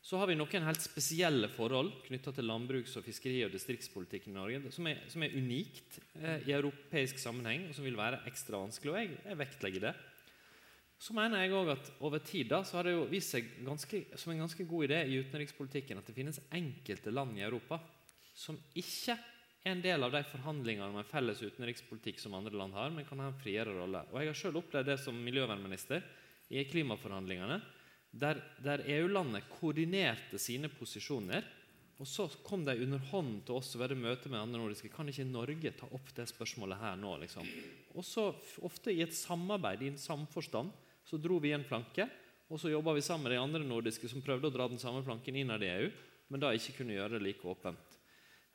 [0.00, 4.38] Så har vi noen helt spesielle forhold knytta til landbruks-, og fiskeri- og distriktspolitikken i
[4.38, 8.62] Norge som er, som er unikt eh, i europeisk sammenheng, og som vil være ekstra
[8.62, 8.94] vanskelig.
[8.94, 9.94] Og jeg, jeg vektlegger det.
[11.00, 14.02] Så mener jeg også at over tid da, så har det jo vist seg ganske,
[14.20, 17.78] som en ganske god idé i utenrikspolitikken at det finnes enkelte land i Europa
[18.36, 22.76] som ikke er en del av de forhandlingene om en felles utenrikspolitikk som andre land
[22.76, 24.02] har, men kan ha en friere rolle.
[24.12, 26.04] Og Jeg har selv opplevd det som miljøvernminister
[26.50, 27.60] i klimaforhandlingene,
[28.10, 31.46] der, der EU-landene koordinerte sine posisjoner.
[32.00, 34.88] Og så kom de under hånden til oss ved møte med andre nordiske.
[34.92, 37.12] Kan ikke Norge ta opp det spørsmålet her nå?
[37.22, 37.46] liksom?
[37.94, 38.30] Og så
[38.64, 40.72] ofte i et samarbeid, i en samforstand,
[41.04, 42.08] så dro vi en flanke.
[42.50, 45.04] Og så jobba vi sammen med de andre nordiske som prøvde å dra den samme
[45.06, 45.90] flanken innad i EU,
[46.32, 47.98] men da ikke kunne gjøre det like åpent.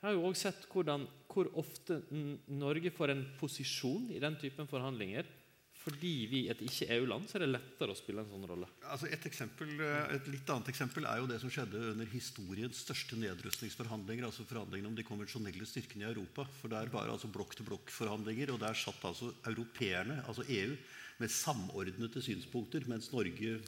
[0.02, 2.02] Jeg har jo også sett hvordan, hvor ofte
[2.52, 5.30] Norge får en posisjon i den typen forhandlinger
[5.86, 8.67] fordi vi er et ikke-EU-land, så er det lettere å spille en sånn rolle.
[8.89, 12.80] Altså et, eksempel, eh, et, litt annet eksempel er jo det som skjedde under historiens
[12.82, 14.26] største nedrustningsforhandlinger.
[14.26, 16.48] altså Forhandlingene om de konvensjonelle styrkene i Europa.
[16.58, 20.74] For Der var det altså blokk-til-blokk-forhandlinger, og der satt altså europeerne, altså EU,
[21.21, 23.60] med samordnede synspunkter, mens Norge,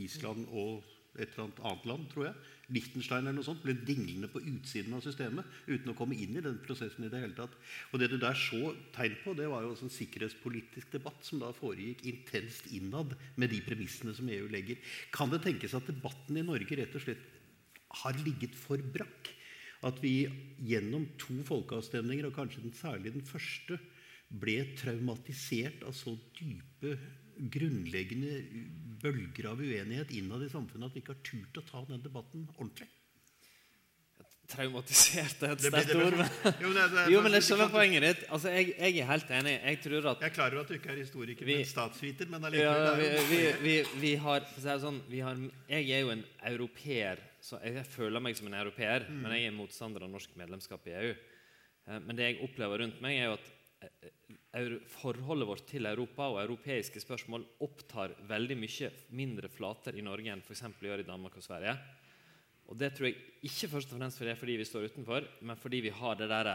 [0.00, 0.86] Island og
[1.18, 2.34] et eller annet land, tror jeg,
[2.68, 6.42] Liechtenstein eller noe sånt, ble dinglende på utsiden av systemet uten å komme inn i
[6.44, 7.54] den prosessen i det hele tatt.
[7.92, 11.48] Og det du der så tegn på, det var jo en sikkerhetspolitisk debatt som da
[11.56, 14.80] foregikk intenst innad med de premissene som EU legger.
[15.14, 17.24] Kan det tenkes at debatten i Norge rett og slett
[18.02, 19.32] har ligget for brakk?
[19.88, 20.26] At vi
[20.68, 23.78] gjennom to folkeavstemninger, og kanskje den, særlig den første,
[24.28, 26.98] ble traumatisert av så dype
[27.38, 28.42] grunnleggende
[29.02, 32.48] bølger av uenighet innad i samfunnet at vi ikke har turt å ta den debatten
[32.56, 32.88] ordentlig.
[34.48, 36.14] Traumatisert er et sterkt ord.
[36.16, 36.28] Men,
[36.62, 38.22] jo, men, det, jo, men jeg skjønner poenget ditt.
[38.32, 39.52] Altså, jeg, jeg, er helt enig.
[39.58, 42.30] Jeg tror at Jeg er klar over at du ikke er historiker, vi, men statsviter.
[42.32, 47.20] Men allikevel ja, vi, vi, vi, vi, har, sånn, har, Jeg er jo en europeer.
[47.44, 49.20] Så jeg føler meg som en europeer, mm.
[49.20, 51.12] men jeg er motstander av norsk medlemskap i EU.
[51.12, 53.52] Eh, men det jeg opplever rundt meg, er jo at
[54.88, 60.40] forholdet vårt til Europa og europeiske spørsmål opptar veldig mye mindre flater i Norge enn
[60.40, 60.64] f.eks.
[60.80, 61.74] gjør i Danmark og Sverige.
[62.68, 65.82] Og det tror jeg ikke først og fremst fordi, fordi vi står utenfor, men fordi
[65.84, 66.50] vi har det der,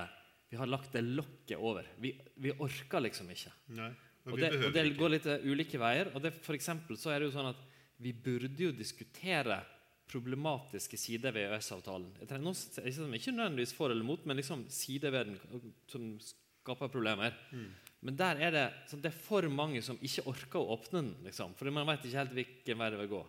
[0.49, 1.87] vi har lagt det lokket over.
[2.01, 3.53] Vi, vi orker liksom ikke.
[3.77, 3.91] Nei,
[4.25, 6.11] og Og det, og det går litt eh, ulike veier.
[6.15, 7.61] og det, for så er det jo sånn at
[8.03, 9.61] Vi burde jo diskutere
[10.09, 12.09] problematiske sider ved EØS-avtalen.
[12.19, 16.19] Ikke nødvendigvis for eller mot, men liksom sider ved den som
[16.63, 17.35] skaper problemer.
[17.51, 17.71] Mm.
[18.03, 21.11] Men der er det, sånn, det er for mange som ikke orker å åpne den.
[21.27, 23.21] Liksom, for man vet ikke helt hvilken vei det vil gå.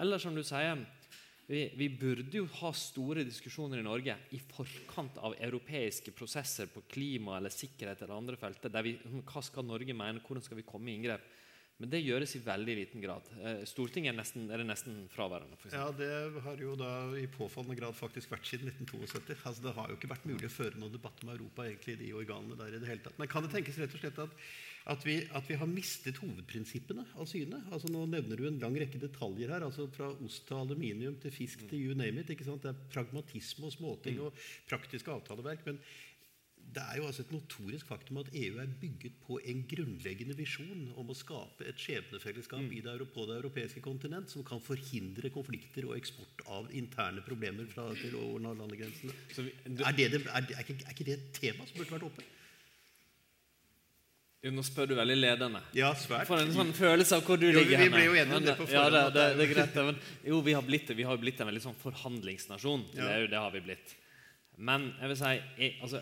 [0.00, 0.82] Eller som du sier,
[1.50, 6.84] vi, vi burde jo ha store diskusjoner i Norge i forkant av europeiske prosesser på
[6.92, 8.70] klima eller sikkerhet eller andre felter.
[8.70, 8.94] der vi,
[9.26, 10.22] Hva skal Norge mene?
[10.22, 11.24] Hvordan skal vi komme i inngrep?
[11.80, 13.28] Men det gjøres i veldig liten grad.
[13.40, 15.56] Eh, Stortinget er, nesten, er det nesten fraværende.
[15.72, 16.10] Ja, det
[16.44, 19.38] har jo da i påfallende grad faktisk vært siden 1972.
[19.48, 22.02] Altså, det har jo ikke vært mulig å føre noen debatt om Europa egentlig i
[22.02, 23.16] de organene der i det hele tatt.
[23.20, 24.36] Men kan det tenkes rett og slett at,
[24.92, 27.62] at, vi, at vi har mistet hovedprinsippene av syne?
[27.72, 29.64] Altså, nå nevner du en lang rekke detaljer her.
[29.64, 32.34] altså Fra ost til aluminium til fisk til you name it.
[32.36, 32.60] ikke sant?
[32.60, 34.36] Det er pragmatisme og småting og
[34.68, 35.64] praktiske avtaleverk.
[35.64, 35.80] men
[36.74, 40.90] det er jo altså et notorisk faktum at EU er bygget på en grunnleggende visjon
[41.00, 42.74] om å skape et skjebnefellesskap mm.
[42.86, 47.88] det, på det europeiske kontinent som kan forhindre konflikter og eksport av interne problemer fra
[47.98, 49.14] til over landegrensene.
[49.34, 51.80] Så vi, du, Er, det, det, er, er, ikke, er ikke det et tema som
[51.80, 52.28] burde vært oppe?
[54.40, 55.60] nå spør du veldig ledende.
[55.76, 56.24] Ja, svært.
[56.28, 57.92] får en sånn følelse av hvor du Jo, ligger vi henne.
[57.92, 59.74] ble jo enige om det på Ja, forhånd, det, det, det er- det greit.
[59.74, 60.96] det, Men, jo, vi har, blitt, det.
[60.96, 62.86] vi har blitt en veldig sånn forhandlingsnasjon.
[62.94, 63.02] Ja.
[63.02, 63.96] Det, er jo, det har vi blitt.
[64.56, 66.00] Men jeg vil si jeg, altså,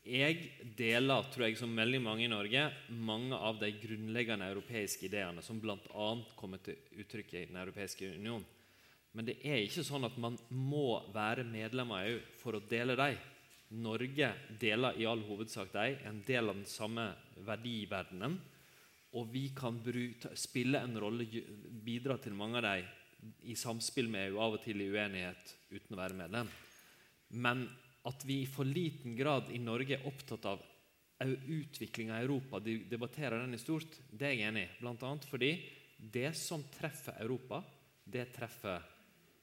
[0.00, 0.46] jeg
[0.78, 5.60] deler, tror jeg, som veldig mange i Norge, mange av de grunnleggende europeiske ideene som
[5.60, 6.06] bl.a.
[6.38, 8.44] kommer til uttrykk i Den europeiske union.
[9.12, 12.96] Men det er ikke sånn at man må være medlem av EU for å dele
[12.96, 13.18] dem.
[13.80, 17.10] Norge deler i all hovedsak dem, en del av den samme
[17.46, 18.38] verdiverdenen.
[19.18, 21.26] Og vi kan bruke, spille en rolle,
[21.84, 22.88] bidra til mange av dem
[23.50, 26.50] i samspill med EU, av og til i uenighet, uten å være medlem.
[27.36, 27.66] Men
[28.08, 30.62] at vi i for liten grad i Norge er opptatt av
[31.20, 34.70] utviklinga i Europa, de debatterer den i stort, det er jeg enig i.
[34.80, 35.50] Blant annet fordi
[36.00, 37.60] det som treffer Europa,
[38.08, 38.80] det treffer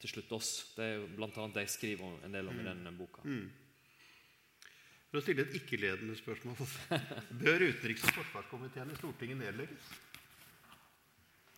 [0.02, 0.52] til slutt oss.
[0.74, 3.22] Det er blant annet det jeg skriver om- en del om i denne boka.
[5.08, 6.58] For å stille et ikke-ledende spørsmål
[7.41, 9.93] Bør utenriks- og forsvarskomiteen i Stortinget nedlegges?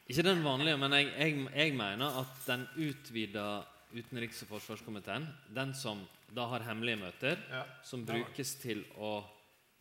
[0.10, 3.48] Ikke den vanlige, men jeg, jeg, jeg mener at den utvida
[3.94, 5.26] utenriks- og forsvarskomiteen,
[5.56, 6.02] den som
[6.36, 9.24] da har hemmelige møter, Ja, som brukes til å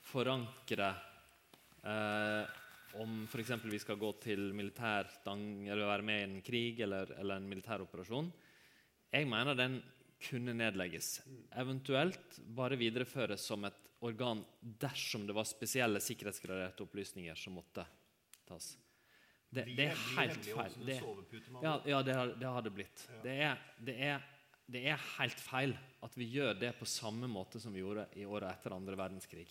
[0.08, 0.88] forankre
[1.84, 2.46] eh,
[2.98, 3.52] om f.eks.
[3.68, 7.84] vi skal gå til militær, eller være med i en krig eller, eller en militær
[7.84, 8.32] operasjon.
[9.12, 9.78] Jeg mener den
[10.28, 11.20] kunne nedlegges.
[11.60, 17.84] Eventuelt bare videreføres som et organ dersom det var spesielle sikkerhetsgraderte opplysninger som måtte
[18.48, 18.76] tas.
[19.48, 20.74] Det, det er helt feil.
[20.84, 20.98] Det,
[21.62, 23.04] ja, ja det, har, det har det blitt.
[23.24, 24.26] Det, er, det, er,
[24.68, 25.72] det er helt feil
[26.04, 29.48] at vi gjør det på samme måte som vi gjorde i åra etter andre verdenskrig.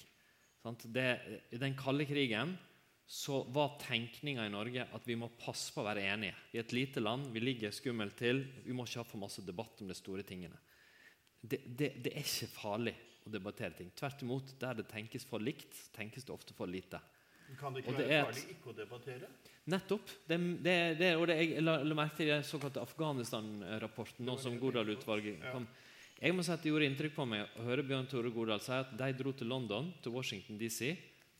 [0.62, 0.86] Sant?
[0.94, 1.08] Det,
[1.50, 2.54] I den kalde krigen
[3.08, 6.36] så var tenkninga i Norge at vi må passe på å være enige.
[6.52, 8.44] Vi er et lite land, vi ligger skummelt til.
[8.66, 10.60] Vi må ikke ha for masse debatt om de store tingene.
[11.40, 12.94] Det, det, det er ikke farlig
[13.26, 13.94] å debattere ting.
[13.96, 17.00] Tvert imot, der det tenkes for likt, tenkes det ofte for lite.
[17.56, 19.30] Kan det Og ikke det være er farlig ikke å debattere?
[19.68, 20.14] Nettopp.
[20.28, 25.44] Det, det, det, og det, jeg la, la merke til den såkalte Afghanistan-rapporten som Godal-utvalget
[25.52, 25.68] kom.
[26.18, 28.74] Jeg må si at Det gjorde inntrykk på meg å høre Bjørn Tore Godal si
[28.74, 30.96] at de dro til London, til Washington DC,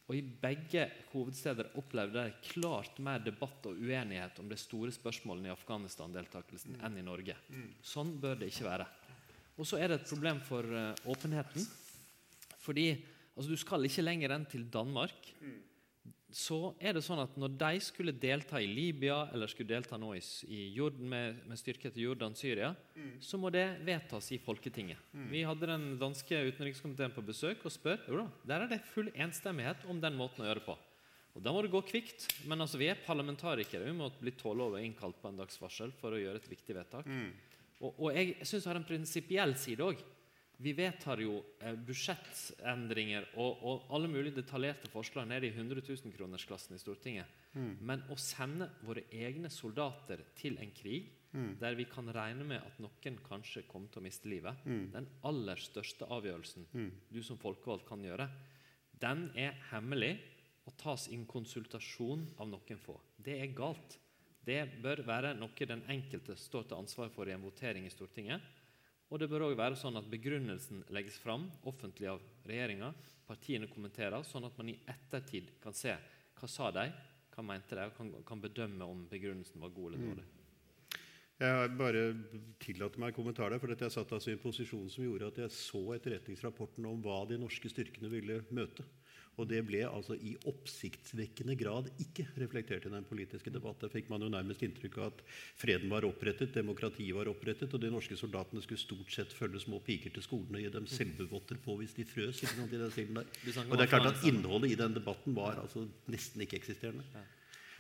[0.08, 5.50] og i begge hovedsteder opplevde de klart mer debatt og uenighet om de store spørsmålene
[5.50, 7.36] i Afghanistan-deltakelsen enn i Norge.
[7.84, 8.88] Sånn bør det ikke være.
[9.58, 11.66] Og så er det et problem for uh, åpenheten.
[12.64, 15.32] Fordi altså, du skal ikke lenger enn til Danmark
[16.34, 20.10] så er det sånn at når de skulle delta i Libya eller skulle delta nå
[20.18, 20.20] i,
[20.52, 22.74] i Jordan, med, med styrke til Jordan, Syria,
[23.24, 25.00] så må det vedtas i Folketinget.
[25.32, 29.08] Vi hadde den danske utenrikskomiteen på besøk og spør jo da, der er det full
[29.16, 30.78] enstemmighet om den måten å gjøre det på.
[31.38, 33.86] Og Da må det gå kvikt, men altså vi er parlamentarikere.
[33.86, 36.74] Vi må bli tåle over innkalt på en dags varsel for å gjøre et viktig
[36.76, 37.06] vedtak.
[37.78, 40.02] Og, og jeg syns det har en prinsipiell side òg.
[40.58, 46.74] Vi vedtar jo eh, budsjettendringer og, og alle mulige detaljerte forslag ned i 100 000-kronersklassen
[46.76, 47.36] i Stortinget.
[47.58, 51.14] Men å sende våre egne soldater til en krig
[51.62, 55.60] der vi kan regne med at noen kanskje kommer til å miste livet, den aller
[55.62, 56.66] største avgjørelsen
[57.12, 58.26] du som folkevalgt kan gjøre,
[58.98, 60.16] den er hemmelig
[60.68, 62.98] og tas inn konsultasjon av noen få.
[63.18, 64.00] Det er galt.
[64.48, 68.42] Det bør være noe den enkelte står til ansvar for i en votering i Stortinget.
[69.08, 72.92] Og det bør òg være sånn at begrunnelsen legges fram offentlig av regjeringa.
[73.28, 75.94] Partiene kommenterer, sånn at man i ettertid kan se
[76.38, 76.90] hva sa de,
[77.34, 80.28] hva mente de, og kan, kan bedømme om begrunnelsen var god eller dårlig.
[81.38, 82.04] Jeg bare
[82.58, 85.42] tillater meg en kommentar der, for jeg satt altså i en posisjon som gjorde at
[85.44, 88.86] jeg så etterretningsrapporten om hva de norske styrkene ville møte.
[89.38, 93.78] Og det ble altså i oppsiktsvekkende grad ikke reflektert i den politiske debatt.
[93.84, 95.22] Der fikk man jo nærmest inntrykk av at
[95.62, 99.80] freden var opprettet, demokratiet var opprettet, og de norske soldatene skulle stort sett følge små
[99.86, 102.42] piker til skolen og gi dem selvbevotter på hvis de frøs.
[102.42, 103.34] ikke sant, i den stilen der.
[103.68, 107.06] Og det er klart at innholdet i den debatten var altså nesten ikke eksisterende.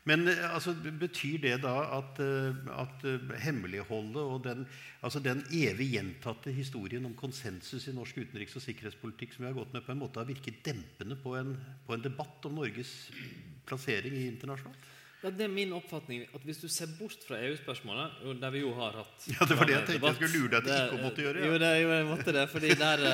[0.08, 4.66] Men eh, altså, betyr det da at, eh, at eh, hemmeligholdet og den,
[5.06, 9.58] altså den evig gjentatte historien om konsensus i norsk utenriks- og sikkerhetspolitikk som vi har
[9.58, 11.56] gått med, på en måte har virket dempende på en,
[11.88, 12.94] på en debatt om Norges
[13.68, 14.94] plassering i internasjonalt?
[15.24, 18.70] Ja, det er min oppfatning at Hvis du ser bort fra EU-spørsmålet, der vi jo
[18.78, 21.04] har hatt Ja, Det var det jeg tenkte jeg skulle lure deg til ikke å
[21.08, 21.42] måtte gjøre.
[21.42, 21.50] Ja.
[21.50, 23.06] Jo, det, jo, jeg måtte det, fordi der,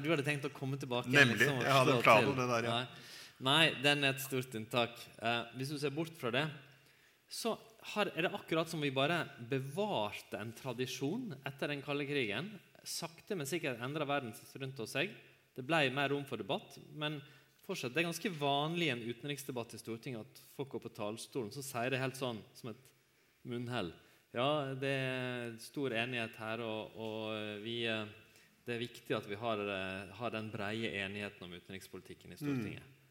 [0.00, 1.12] Du hadde tenkt å komme tilbake.
[1.12, 1.42] Nemlig.
[1.44, 2.78] Liksom, jeg hadde planen det der, ja.
[2.80, 3.10] Nei.
[3.42, 4.94] Nei, den er et stort unntak.
[5.18, 6.44] Eh, hvis du ser bort fra det,
[7.32, 7.56] så
[7.94, 12.52] har, er det akkurat som vi bare bevarte en tradisjon etter den kalde krigen.
[12.86, 15.10] Sakte, men sikkert endra verden rundt oss seg.
[15.56, 16.78] Det ble mer rom for debatt.
[16.94, 17.18] Men
[17.66, 21.52] fortsatt, det er ganske vanlig i en utenriksdebatt i Stortinget at folk går på talerstolen
[21.54, 22.88] så sier det helt sånn som et
[23.48, 23.90] munnhell.
[24.32, 28.06] Ja, det er stor enighet her, og, og vi, eh,
[28.64, 32.86] det er viktig at vi har, eh, har den breie enigheten om utenrikspolitikken i Stortinget.
[32.86, 33.01] Mm.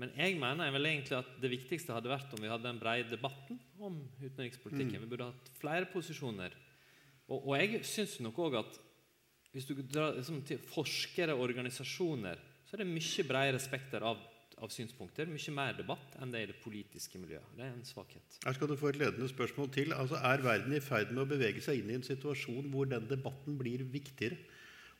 [0.00, 3.12] Men jeg mener vel egentlig at det viktigste hadde vært om vi hadde den bred
[3.12, 4.98] debatten om utenrikspolitikken.
[4.98, 5.04] Mm.
[5.04, 6.56] Vi burde hatt flere posisjoner.
[7.28, 8.80] Og, og jeg syns nok òg at
[9.54, 14.18] hvis du drar liksom, til forskere og organisasjoner, så er det mye bredere spekter av,
[14.58, 15.30] av, synspunkter.
[15.30, 17.54] Mye mer debatt enn det er i det politiske miljøet.
[17.54, 18.40] Det er en svakhet.
[18.42, 19.94] Her skal du få et ledende spørsmål til.
[19.94, 23.06] Altså, Er verden i ferd med å bevege seg inn i en situasjon hvor den
[23.06, 24.42] debatten blir viktigere?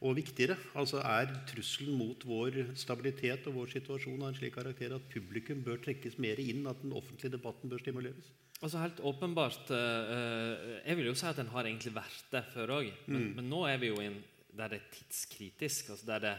[0.04, 0.56] Og viktigere.
[0.76, 5.64] Altså Er trusselen mot vår stabilitet og vår situasjon av en slik karakter at publikum
[5.64, 8.32] bør trekkes mer inn, at den offentlige debatten bør stimuleres?
[8.64, 12.78] Altså helt åpenbart Eh, Jeg vil jo si at den har egentlig vært det før
[12.80, 12.90] òg.
[13.06, 13.30] Men, mm.
[13.36, 14.20] men, nå er vi jo inn
[14.54, 15.94] der det er tidskritisk.
[15.94, 16.34] Altså der det,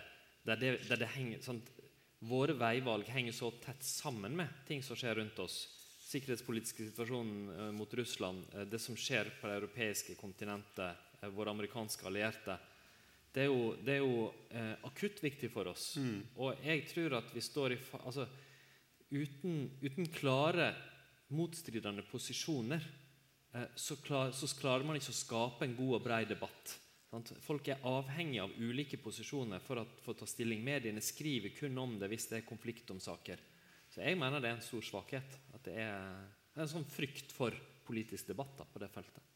[0.46, 1.62] der det, der det henger, sånn,
[2.26, 5.66] våre veivalg henger så tett sammen med ting som skjer rundt oss.
[6.06, 11.02] Sikkerhetspolitiske situasjonen uh, mot Russland, uh, det som skjer på det europeiske kontinentet,
[11.34, 12.54] våre amerikanske allierte
[13.36, 15.98] det er jo, det er jo eh, akutt viktig for oss.
[16.00, 16.20] Mm.
[16.40, 18.28] Og jeg tror at vi står i altså,
[19.12, 20.70] uten, uten klare
[21.36, 22.80] motstridende posisjoner
[23.52, 26.78] eh, så, klar, så, klarer man ikke å skape en god og bred debatt.
[27.12, 27.34] Sant?
[27.44, 30.64] Folk er avhengig av ulike posisjoner for, at, for, å ta stilling.
[30.64, 33.44] Mediene skriver kun om det hvis det er konflikt om saker.
[33.92, 35.40] Så jeg mener det er en stor svakhet.
[35.52, 36.00] At det er
[36.56, 39.35] en sånn frykt for politisk debatt da, på det feltet.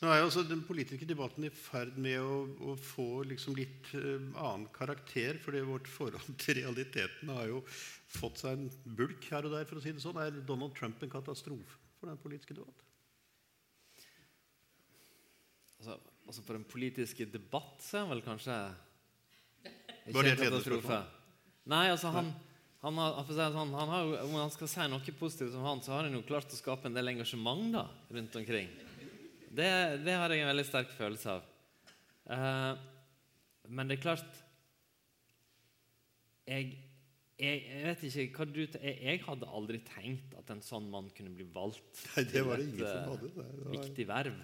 [0.00, 2.36] Nå er jo også Den politiske debatten i ferd med å,
[2.72, 5.38] å få liksom litt uh, annen karakter.
[5.44, 7.60] fordi vårt forhold til realiteten har jo
[8.10, 9.68] fått seg en bulk her og der.
[9.68, 10.20] for å si det sånn.
[10.22, 12.86] Er Donald Trump en katastrofe for den politiske debatten?
[15.80, 18.56] Altså, altså For den politiske debatt så er han vel kanskje
[20.08, 21.02] ikke en katastrofe?
[21.70, 22.32] Nei, altså han,
[22.80, 26.08] han, har, sånn, han har, Om han skal si noe positivt som han, så har
[26.08, 27.84] han jo klart å skape en del engasjement da,
[28.16, 28.72] rundt omkring.
[29.50, 29.70] Det,
[30.04, 31.46] det, har jeg en veldig sterk følelse av.
[32.30, 32.78] Uh,
[33.74, 34.36] men det er klart
[36.46, 36.68] jeg,
[37.38, 41.10] jeg, jeg, vet ikke hva du jeg, jeg, hadde aldri tenkt at en sånn mann
[41.14, 43.32] kunne bli valgt Nei, det var det ingen som hadde.
[43.34, 43.74] Det var...
[43.74, 44.40] viktig verv.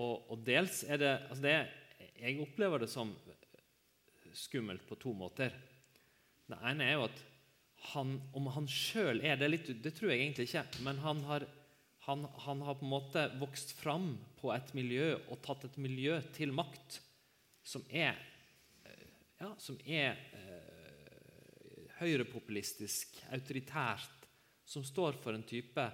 [0.00, 1.56] Og, og, dels er det, altså det
[2.22, 3.12] Jeg opplever det som
[4.36, 5.52] skummelt på to måter.
[6.48, 7.24] Det ene er jo at
[7.92, 11.46] han, om han sjøl er det litt Det tror jeg egentlig ikke, men han har
[12.06, 16.16] han, han, har på en måte vokst fram på et miljø og tatt et miljø
[16.32, 17.00] til makt
[17.62, 18.16] som er,
[18.88, 19.08] eh,
[19.42, 24.24] ja, som er eh, høyrepopulistisk, autoritært,
[24.64, 25.84] som står for en type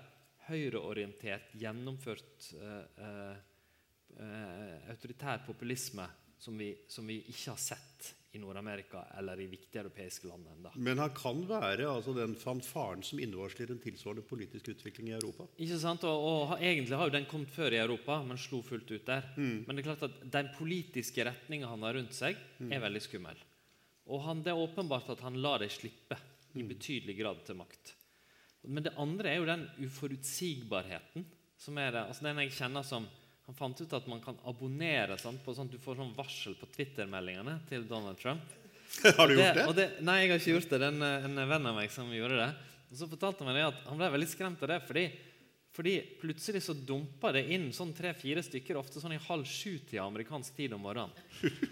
[0.47, 3.37] høyreorientert, gjennomført eh, eh,
[4.23, 6.07] eh autoritær populisme
[6.38, 10.72] som vi, som vi ikke har sett i Nord-Amerika eller i viktige europeiske land enda.
[10.77, 15.49] Men han kan være altså, den fanfaren som innvarsler en tilsvarende politisk utvikling i Europa?
[15.64, 18.92] Ikke sant, og, og, Egentlig har jo den kommet før i Europa, men slo fullt
[18.92, 19.29] ut der.
[19.37, 19.66] Mm.
[19.66, 22.72] Men det er klart at den politiske retninga han har rundt seg, mm.
[22.72, 23.44] er veldig skummel.
[24.07, 26.18] Og han, det er åpenbart at han lar det slippe
[26.55, 26.68] i mm.
[26.70, 27.95] betydelig grad til makt.
[28.66, 31.26] Men det andre er jo den uforutsigbarheten
[31.61, 33.07] som er det, altså den jeg kjenner som
[33.47, 36.57] han fant ut at man kan abonnere sant, på sånn at du får sånn varsel
[36.59, 38.42] på Twitter-meldingene til Donald Trump.
[39.18, 39.66] har du gjort det?
[39.76, 39.86] det?
[40.07, 40.80] Nei, jeg har ikke gjort det.
[40.82, 42.51] Det er en, en venn av meg som gjorde det.
[42.90, 45.05] Og så fortalte han meg at Han ble veldig skremt av det, fordi,
[45.74, 50.59] fordi plutselig så dumpa det inn sånn tre-fire stykker, ofte sånn i halv sju-tida amerikansk
[50.59, 51.14] tid om morgenen.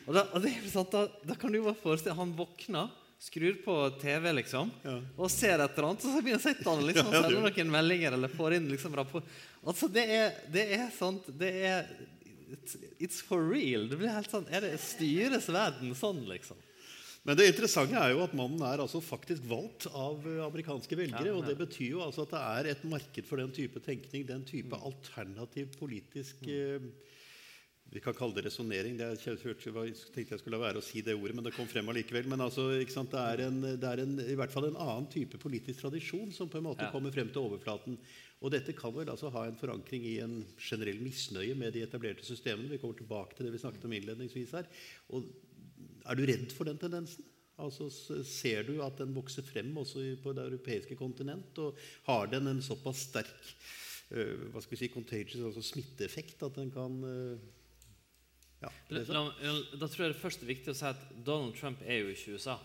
[0.06, 2.86] Og, da, og det, sant, da, da, kan du bare forestille Han våkna,
[3.20, 5.00] skrur på TV liksom, Ja.
[5.16, 8.12] og ser et eller annet, og så begynner sitter liksom, og Ja, sender noen meldinger
[8.18, 9.24] eller får inn liksom rapport.
[9.64, 11.86] Altså, det er, det er sant Det er
[13.00, 13.88] it's, for real.
[13.88, 16.56] Det blir helt sånn er det, Styres verden sånn, liksom?
[17.24, 21.30] Men det interessante er jo at mannen er altså faktisk valgt av eh, amerikanske velgere.
[21.30, 24.26] Ja, Og det betyr jo altså at det er et marked for den type tenkning,
[24.28, 24.84] den type Mm.
[24.90, 26.84] alternativ politisk eh,
[27.92, 28.96] Vi kan kalle det resonnering.
[28.98, 31.66] det er- Jeg tenkte jeg skulle la være å si det ordet, men det kom
[31.66, 32.26] frem allikevel.
[32.26, 32.70] Men altså?
[32.72, 36.48] Det, er en, det er en, i hvert fall en annen type politisk tradisjon som
[36.48, 36.90] på en måte Ja.
[36.90, 37.98] kommer frem til overflaten.
[38.42, 42.24] Og dette kan vel altså ha en forankring i en generell misnøye med de etablerte
[42.24, 42.68] systemene.
[42.68, 44.66] Vi kommer tilbake til det vi snakket om innledningsvis her.
[45.10, 45.24] Og
[46.06, 47.24] er du redd for den tendensen?
[47.56, 47.88] Altså,
[48.24, 51.56] ser du at den vokser frem også på det europeiske kontinent?
[51.58, 51.76] Og
[52.08, 53.54] har den en såpass sterk
[54.10, 57.38] uh, hva skal vi si, contagious, altså smitteeffekt at den kan eh,
[58.64, 62.14] ja, da tror jeg det først er viktig å si at Donald Trump er jo
[62.14, 62.56] ikke USA.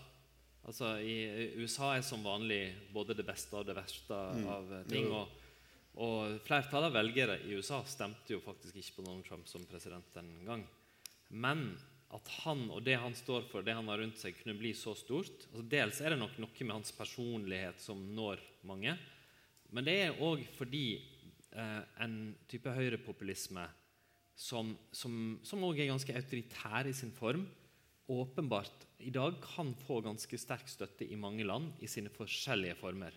[0.68, 2.62] Altså, i, USA er som vanlig
[2.94, 5.08] både det beste og det verste av eh, ting.
[5.14, 5.30] Og,
[6.00, 10.12] og flertallet av velgere i USA stemte jo faktisk ikke på Donald Trump som president
[10.14, 10.66] den gang.
[11.30, 11.72] Men
[12.10, 14.96] at han og det han står for, det han har rundt seg, kunne bli så
[14.98, 18.96] stort altså Dels er det nok noe med hans personlighet som når mange.
[19.70, 22.16] Men det er òg fordi eh, en
[22.50, 23.62] type høyrepopulisme
[24.40, 27.44] som også er ganske autoritær i sin form,
[28.10, 33.14] åpenbart i dag kan få ganske sterk støtte i mange land i sine forskjellige former.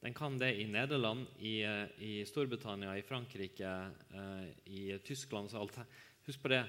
[0.00, 3.70] Den kan det i Nederland, i, eh, i Storbritannia, i Frankrike,
[4.14, 5.50] eh, i Tyskland.
[6.26, 6.64] Husk på det.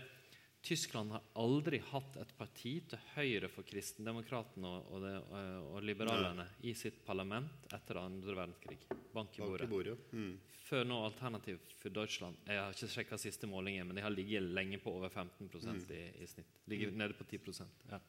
[0.61, 6.37] Tyskland har aldri hatt et parti til høyre for kristendemokratene og, og, det, og, og
[6.37, 6.45] Nei.
[6.69, 8.77] i sitt parlament etter andre verdenskrig.
[9.11, 9.69] Bank i Bak i bordet.
[9.71, 9.97] bordet.
[10.13, 10.35] Mm.
[10.61, 14.45] Før nå Alternativ for Deutschland Jeg har ikke sjekka siste målingen, men de har ligget
[14.53, 15.49] lenge på over 15
[15.89, 16.61] i, i snitt.
[16.69, 17.99] Ligger nede på 10 ja.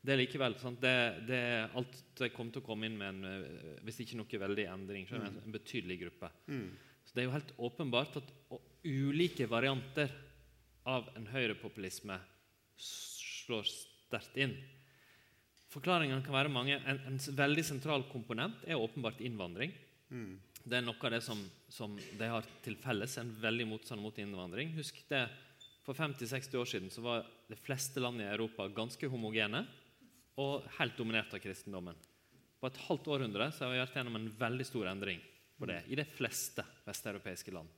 [0.00, 0.80] Det er likevel sant?
[0.80, 0.96] Det,
[1.28, 1.42] det,
[1.76, 5.06] alt det kommer til å komme inn med en eh, Hvis ikke noe veldig endring,
[5.06, 6.30] så er det en, en betydelig gruppe.
[6.46, 6.68] Mm.
[7.06, 8.32] Så det er jo helt åpenbart at
[8.86, 10.10] ulike varianter
[10.86, 12.16] av en høyrepopulisme
[12.78, 14.54] slår sterkt inn.
[15.72, 16.78] Forklaringene kan være mange.
[16.86, 19.74] En, en veldig sentral komponent er åpenbart innvandring.
[20.08, 20.36] Mm.
[20.66, 24.16] Det er noe av det som, som de har til felles, en veldig motstand mot
[24.18, 24.72] innvandring.
[24.78, 25.26] Husk det,
[25.86, 29.60] For 50-60 år siden så var de fleste land i Europa ganske homogene
[30.42, 31.94] og helt dominert av kristendommen.
[32.58, 35.22] På et halvt århundre så har vi vært gjennom en veldig stor endring
[35.56, 37.70] på det i de fleste vesteuropeiske land.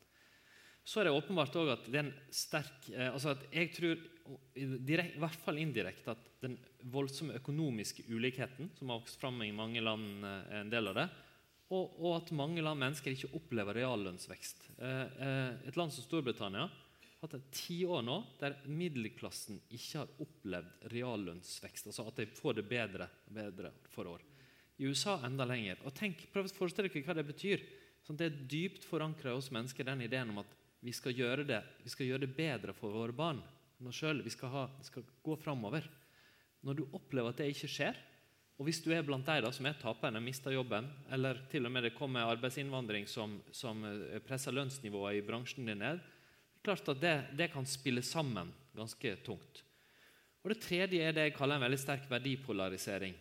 [0.89, 4.01] Så er det åpenbart også at det er en sterk eh, altså at Jeg tror,
[4.57, 6.57] i i hvert fall indirekte, at den
[6.89, 11.09] voldsomme økonomiske ulikheten som har vokst fram i mange land, eh, en del av det.
[11.69, 14.71] Og, og at mange land mennesker ikke opplever reallønnsvekst.
[14.81, 20.89] Eh, et land som Storbritannia har hatt ti tiår nå der middelklassen ikke har opplevd
[20.95, 21.91] reallønnsvekst.
[21.91, 24.25] Altså at de får det bedre bedre for år.
[24.79, 25.83] I USA enda lenger.
[25.85, 27.67] Og tenk, Prøv å forestille dere hva det betyr.
[28.07, 31.63] Sånn, det er dypt forankra hos mennesker, den ideen om at vi skal gjøre det,
[31.83, 33.41] vi skal gjøre det bedre for våre barn
[33.79, 34.03] enn oss.
[34.03, 35.87] Vi skal, ha, skal gå framover.
[36.67, 37.99] Når du opplever at det ikke skjer,
[38.59, 41.87] og hvis du er blant de som er taperne, mister jobben, eller til og med
[41.87, 46.91] det kommer arbeidsinnvandring som, som eh, presser lønnsnivået i bransjen din ned, det er klart
[46.91, 49.63] at det, det kan spille sammen ganske tungt.
[50.43, 53.15] Og Det tredje er det jeg kaller en veldig sterk verdipolarisering.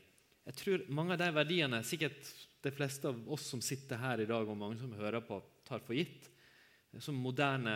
[0.47, 2.32] Jeg tror mange av de verdiene sikkert
[2.64, 5.38] de fleste av oss som sitter her i dag, og mange som hører på,
[5.68, 6.32] tar for gitt.
[7.03, 7.75] Som moderne,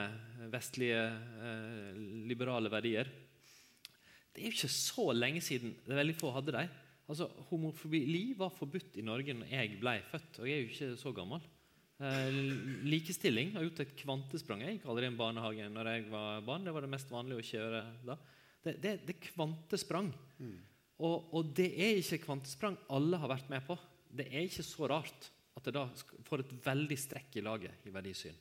[0.52, 1.02] vestlige,
[1.46, 1.98] eh,
[2.30, 3.10] liberale verdier.
[4.32, 6.70] Det er jo ikke så lenge siden det er veldig få hadde dem.
[7.12, 11.02] Altså, Homofili var forbudt i Norge når jeg ble født, og jeg er jo ikke
[11.02, 11.42] så gammel.
[12.02, 12.38] Eh,
[12.88, 14.64] likestilling har gjort et kvantesprang.
[14.64, 16.66] Jeg gikk aldri i en barnehage når jeg var barn.
[16.66, 18.18] Det var det mest vanlige å kjøre da.
[18.62, 20.10] Det, det, det er kvantesprang.
[21.02, 23.78] Og, og det er ikke kvantesprang alle har vært med på.
[24.12, 25.86] Det er ikke så rart at det da
[26.28, 28.38] får et veldig strekk i laget i verdisyn.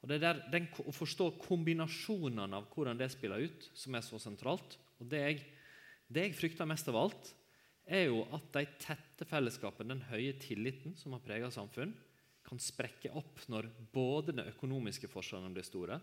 [0.00, 4.20] Og det er den, Å forstå kombinasjonene av hvordan det spiller ut, som er så
[4.22, 4.78] sentralt.
[5.00, 5.42] Og det jeg,
[6.08, 7.34] det jeg frykter mest av alt,
[7.90, 11.92] er jo at de tette fellesskapene, den høye tilliten som har preget samfunn,
[12.46, 15.98] kan sprekke opp når både de økonomiske forskjellene blir store,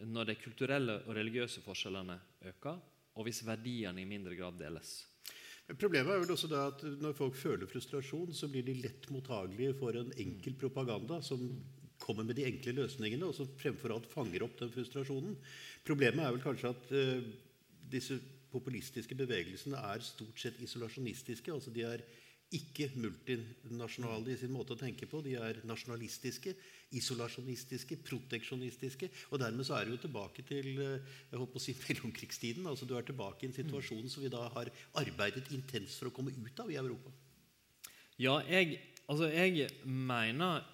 [0.00, 2.16] når de kulturelle og religiøse forskjellene
[2.50, 2.80] øker,
[3.18, 5.00] og hvis verdiene i mindre grad deles.
[5.70, 9.76] Problemet er vel også det at når folk føler frustrasjon, så blir de lett mottagelige
[9.78, 11.44] for en enkel propaganda som
[12.00, 15.36] kommer med de enkle løsningene, og som fremfor alt fanger opp den frustrasjonen.
[15.86, 17.30] Problemet er vel kanskje at uh,
[17.92, 18.18] disse
[18.50, 21.52] populistiske bevegelsene er stort sett isolasjonistiske.
[21.52, 22.02] altså De er
[22.50, 25.20] ikke multinasjonale i sin måte å tenke på.
[25.22, 26.56] De er nasjonalistiske,
[26.98, 29.10] isolasjonistiske, proteksjonistiske.
[29.30, 32.66] Og dermed så er du tilbake til eh, jeg på å si mellomkrigstiden.
[32.66, 36.14] altså Du er tilbake i en situasjon som vi da har arbeidet intenst for å
[36.16, 37.14] komme ut av i Europa.
[38.20, 40.66] Ja, jeg, altså jeg mener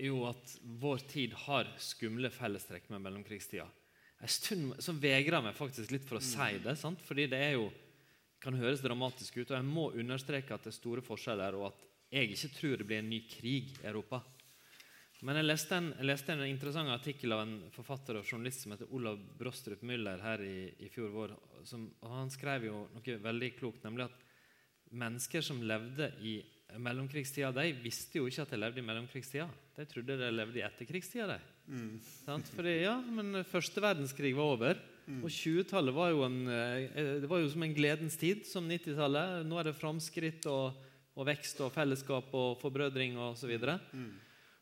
[0.00, 3.66] jo at vår tid har skumle fellestrekk med mellomkrigstida.
[4.22, 7.00] En stund så vegrer jeg meg faktisk litt for å si det, sant?
[7.02, 7.70] fordi det er jo,
[8.42, 9.50] kan høres dramatisk ut.
[9.50, 11.82] Og jeg må understreke at det er store forskjeller, og at
[12.12, 14.22] jeg ikke tror det blir en ny krig i Europa.
[15.22, 18.74] Men jeg leste en, jeg leste en interessant artikkel av en forfatter og journalist som
[18.74, 21.34] heter Olav Brostrup Müller her i, i fjor vår.
[21.66, 24.24] Som, og han skrev jo noe veldig klokt, nemlig at
[24.98, 26.40] mennesker som levde i
[26.80, 29.48] mellomkrigstida, de visste jo ikke at de levde i mellomkrigstida.
[29.76, 31.38] De trodde de levde i etterkrigstida.
[32.24, 32.48] Sant?
[32.56, 34.80] Fordi, ja, men Første verdenskrig var over.
[35.10, 39.42] Og 20-tallet var, jo en, eh, det var jo som en gledens tid, som 90-tallet.
[39.48, 40.78] Nå er det framskritt og,
[41.16, 43.50] og, vekst og fellesskap og forbrødring osv.
[43.58, 43.98] Og,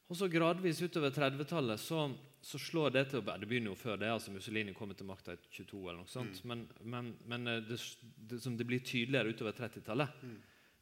[0.08, 2.06] og så gradvis utover 30-tallet så,
[2.40, 4.08] så, slår det til Det begynner jo før det.
[4.08, 6.40] altså Mussolini kommer til makta i 22, eller noe sånt.
[6.48, 7.76] Men, men, men det,
[8.16, 10.24] det, det, blir tydeligere utover 30-tallet.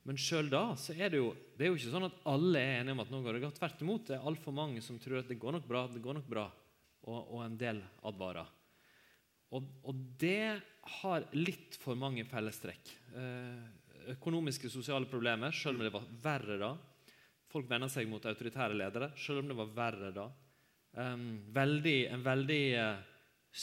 [0.09, 2.77] Men sjøl da så er det jo det er jo ikke sånn at alle er
[2.81, 3.57] enige om at nå går det godt.
[3.59, 4.05] Tvert imot.
[4.09, 6.45] Det er altfor mange som tror at det går nok bra, det går nok bra,
[7.11, 8.53] og, og en del advarer.
[9.57, 10.61] Og, og, det
[11.01, 12.93] har litt for mange fellestrekk.
[13.19, 16.71] Eh, økonomiske, sosiale problemer, selv om det var verre da.
[17.51, 20.29] Folk vender seg mot autoritære ledere, selv om det var verre da.
[20.95, 21.17] Eh,
[21.59, 23.03] veldig, en veldig eh,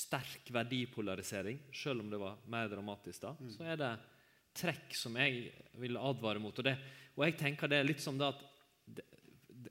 [0.04, 3.34] sterk verdipolarisering, selv om det var mer dramatisk da.
[3.39, 3.54] Mm.
[3.56, 3.93] Så er det
[4.56, 5.49] trekk som jeg
[5.82, 6.56] vil advare mot.
[6.56, 6.76] Og, det,
[7.16, 8.45] og jeg tenker det er litt som det at
[8.86, 9.06] det,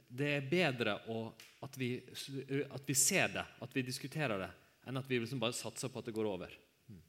[0.09, 1.24] det er bedre å,
[1.64, 4.53] at, vi, at, vi, ser det, at vi diskuterer det,
[4.89, 6.53] enn at vi liksom bare satser på at det går over.
[6.91, 7.01] Mm.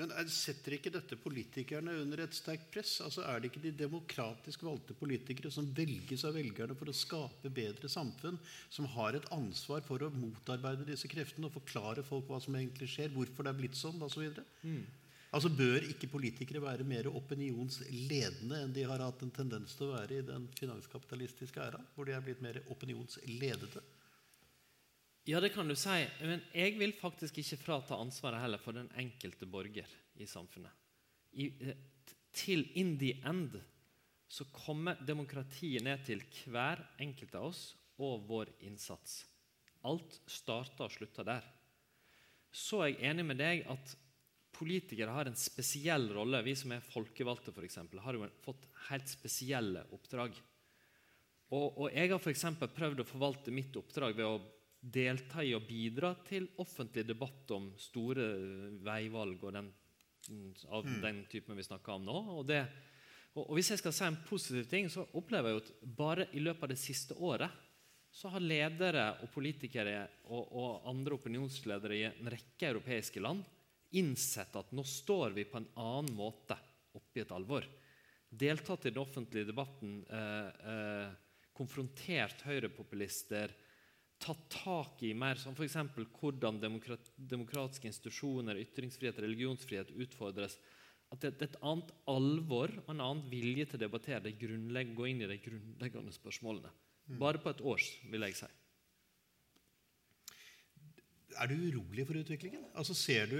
[0.00, 2.96] Men setter ikke dette politikerne under et sterkt press?
[3.04, 7.52] Altså Er det ikke de demokratisk valgte politikere som velges av velgerne for å skape
[7.52, 8.40] bedre samfunn,
[8.72, 12.90] som har et ansvar for å motarbeide disse kreftene og forklare folk hva som egentlig
[12.90, 14.26] skjer, hvorfor det er blitt sånn osv.?
[14.32, 14.82] Så mm.
[15.32, 19.94] Altså Bør ikke politikere være mer opinionsledende enn de har hatt en tendens til å
[19.94, 23.80] være i den finanskapitalistiske æra, hvor de er blitt mer opinionsledede?
[25.30, 26.02] Ja, det kan du si.
[26.20, 29.88] Men jeg vil faktisk ikke frata ansvaret heller for den enkelte borger
[30.20, 30.74] i samfunnet.
[31.32, 31.78] I, eh,
[32.32, 33.56] til in the end
[34.28, 39.22] så kommer demokratiet ned til hver enkelt av oss og vår innsats.
[39.84, 41.44] Alt starter og slutter der.
[42.52, 43.96] Så er jeg enig med deg at
[44.52, 46.42] politikere har en spesiell rolle.
[46.44, 50.36] Vi som er folkevalgte, for eksempel, har jo fått helt spesielle oppdrag.
[51.52, 52.46] Og, og jeg har f.eks.
[52.76, 54.40] prøvd å forvalte mitt oppdrag ved å
[54.82, 58.24] delta i og bidra til offentlig debatt om store
[58.82, 59.68] veivalg og den,
[60.68, 60.96] av mm.
[61.04, 62.22] den typen vi snakker om nå.
[62.38, 62.64] Og, det,
[63.34, 66.28] og, og, Hvis jeg skal si en positiv ting, så opplever jeg jo at bare
[66.32, 67.60] i løpet av det siste året
[68.12, 73.44] så har ledere og politikere og, og andre opinionsledere i en rekke europeiske land
[73.98, 76.56] innsett at nå står vi på en annen måte
[76.96, 77.66] oppi et alvor.
[78.28, 81.10] Deltatt i den offentlige debatten, eh, eh,
[81.52, 83.52] konfrontert høyrepopulister,
[84.22, 85.76] tatt tak i mer som f.eks.
[86.20, 90.56] hvordan demokrat, demokratiske institusjoner, ytringsfrihet, religionsfrihet utfordres.
[91.12, 94.38] At det, det, er et annet alvor og en annen vilje til å debattere det
[94.40, 96.72] gå inn i de grunnleggende spørsmålene.
[97.10, 97.18] Mm.
[97.20, 98.48] Bare på et års, vil jeg si.
[101.40, 102.60] Er du urolig for utviklingen?
[102.74, 103.38] Altså ser du,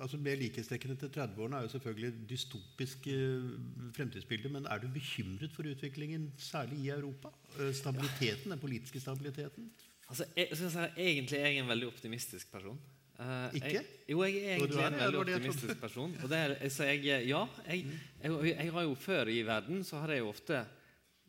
[0.00, 3.52] altså Mer likhetstrekkene til 30-årene er jo selvfølgelig dystopisk eh,
[3.96, 4.48] fremtidsbilde.
[4.52, 7.28] Men er du bekymret for utviklingen, særlig i Europa?
[7.58, 9.70] Eh, stabiliteten, Den politiske stabiliteten?
[10.08, 12.80] Altså, jeg, jeg egentlig er jeg en veldig optimistisk person.
[13.18, 13.66] Uh, ikke?
[13.68, 16.16] Jeg, jo, jeg er egentlig er, en veldig optimistisk person.
[16.22, 17.86] Og det er, så jeg, ja, jeg,
[18.22, 20.64] jeg, har jo Før i verden så har jeg jo ofte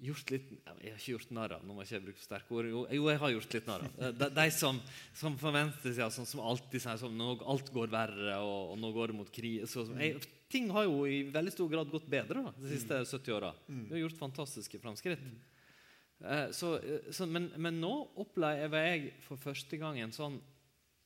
[0.03, 2.69] gjort litt Jeg har ikke gjort narr av Nå må jeg ikke bruke sterke ord.
[2.69, 4.79] Jo, jeg har gjort litt narr av eh, de, de, som,
[5.17, 8.91] som på venstresida som, som alltid sier sånn nå, alt går verre, og, og nå
[8.95, 9.63] går det mot krig.
[9.69, 10.21] Så, jeg,
[10.53, 13.35] ting har jo i veldig stor grad gått bedre da, de siste 70 mm.
[13.37, 13.51] åra.
[13.67, 13.83] Mm.
[13.87, 15.23] Vi har gjort fantastiske framskritt.
[16.23, 16.73] Eh, så,
[17.11, 17.93] så, men, men, nå
[18.23, 20.39] opplever jeg for første gang en sånn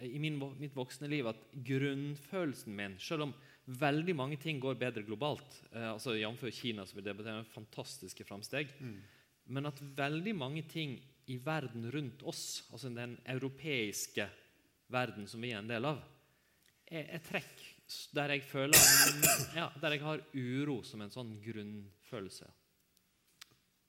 [0.05, 3.31] i min, mitt voksne liv at grunnfølelsen min Selv om
[3.67, 5.61] Veldig mange ting går bedre globalt.
[5.73, 6.45] Eh, altså Jf.
[6.55, 8.71] Kina, som vi debatterer, fantastiske framsteg.
[8.79, 8.99] Mm.
[9.57, 10.97] Men at veldig mange ting
[11.27, 14.29] i verden rundt oss, altså den europeiske
[14.91, 15.99] verden som vi er en del av,
[16.87, 17.65] er et trekk
[18.15, 18.79] der jeg føler
[19.55, 22.47] ja, Der jeg har uro som en sånn grunnfølelse.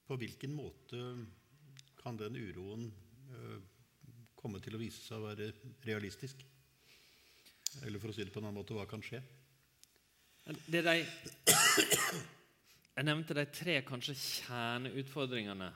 [0.07, 0.99] På hvilken måte
[1.99, 2.87] kan den uroen
[3.31, 3.59] uh,
[4.39, 5.51] komme til å vise seg å være
[5.87, 6.43] realistisk?
[7.85, 9.19] Eller for å si det på en annen måte hva kan skje?
[10.49, 10.95] Det de
[12.99, 15.69] Jeg nevnte de tre kanskje kjerneutfordringene.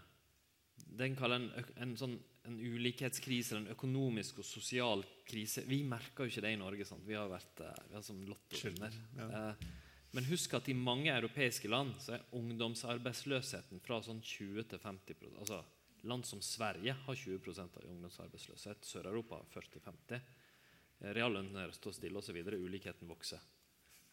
[0.98, 2.18] Den kaller en, en, sånn,
[2.50, 5.64] en ulikhetskrise, en økonomisk og sosial krise.
[5.70, 6.88] Vi merker jo ikke det i Norge.
[6.90, 7.06] Sant?
[7.08, 9.00] Vi har vært eh, vi har som lottovinner.
[9.18, 9.30] Ja.
[9.40, 9.72] Eh,
[10.14, 15.40] Men husk at i mange europeiske land så er ungdomsarbeidsløsheten fra sånn 20 til 50%
[15.42, 15.64] Altså
[16.04, 18.84] Land som Sverige har 20 av ungdomsarbeidsløshet.
[18.84, 20.20] Sør-Europa 40-50.
[21.16, 22.42] Reallønnen står stille osv.
[22.44, 23.40] Ulikheten vokser.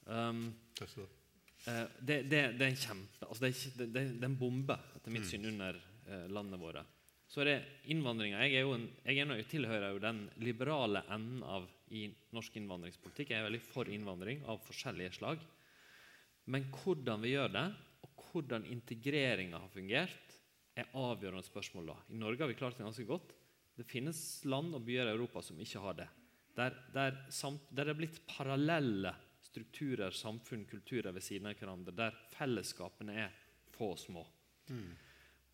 [0.07, 0.47] Um.
[0.81, 5.13] Eh, det, det, det er en kjempe altså det, er det, er en bombe, etter
[5.13, 5.77] mitt syn, under
[6.09, 6.85] eh, landet våre.
[7.31, 7.59] Så er det
[7.93, 8.41] innvandringa.
[8.43, 12.57] Jeg, er jo en, jeg er nå- tilhører jo den liberale enden av i norsk
[12.59, 13.31] innvandringspolitikk.
[13.31, 15.45] Jeg er veldig for innvandring av forskjellige slag.
[16.51, 17.67] Men hvordan vi gjør det,
[18.03, 20.35] og hvordan integreringa har fungert,
[20.75, 21.93] er avgjørende spørsmål.
[21.93, 21.97] da.
[22.11, 23.35] I Norge har vi klart det ganske godt.
[23.79, 24.19] Det finnes
[24.51, 26.09] land og byer i Europa som ikke har det.
[26.57, 29.15] Der, der, samt, der det er blitt parallelle
[29.51, 33.39] strukturer, samfunn, kulturer ved siden av hverandre, der fellesskapene er
[33.75, 34.27] få og små.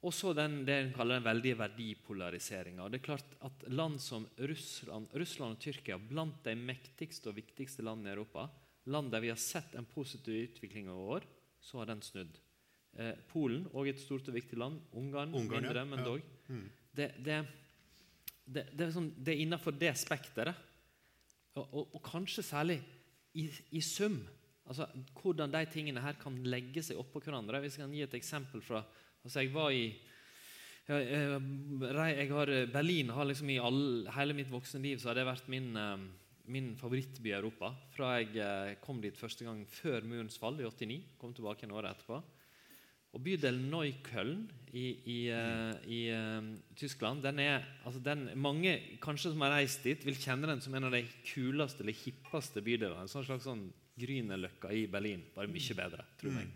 [0.07, 2.89] Og så den, det en kaller den veldige verdipolariseringa.
[2.93, 7.85] Det er klart at land som Russland, Russland og Tyrkia, blant de mektigste og viktigste
[7.87, 8.45] landene i Europa,
[8.93, 11.27] land der vi har sett en positiv utvikling over år,
[11.59, 12.37] så har den snudd.
[12.97, 14.79] Eh, Polen, òg et stort og viktig land.
[14.95, 15.73] Ungarn, Ungarn, ja.
[15.73, 16.05] mindre, men Ja.
[16.05, 16.23] dog.
[16.49, 16.69] Mm.
[16.97, 17.39] Det, det,
[18.45, 20.55] det, det, er sånn, det er innafor det spekteret.
[21.57, 22.79] Og, og, og kanskje særlig
[23.37, 24.19] i, i sum.
[24.67, 24.89] Altså,
[25.21, 27.61] hvordan de tingene her kan legge seg oppå hverandre.
[27.63, 28.83] Hvis jeg kan gi et eksempel fra
[29.27, 29.87] altså Jeg var i
[30.87, 35.25] jeg, jeg, har, Berlin har liksom i all, hele mitt voksne liv så har det
[35.27, 36.05] vært min, eh,
[36.55, 37.73] min favorittby i Europa.
[37.91, 41.01] Fra jeg eh, kom dit første gang før murens fall i 89.
[41.19, 42.21] Kom tilbake en år etterpå.
[43.17, 44.45] Og bydelen Neukölln
[44.77, 49.87] i, i, eh, i eh, Tyskland den er, altså den, Mange kanskje som har reist
[49.87, 53.07] dit, vil kjenne den som en av de kuleste eller hippeste bydelene.
[53.07, 53.65] En sånn slags sånn
[53.97, 56.51] Grünerløkka i Berlin, bare mye bedre, tror jeg.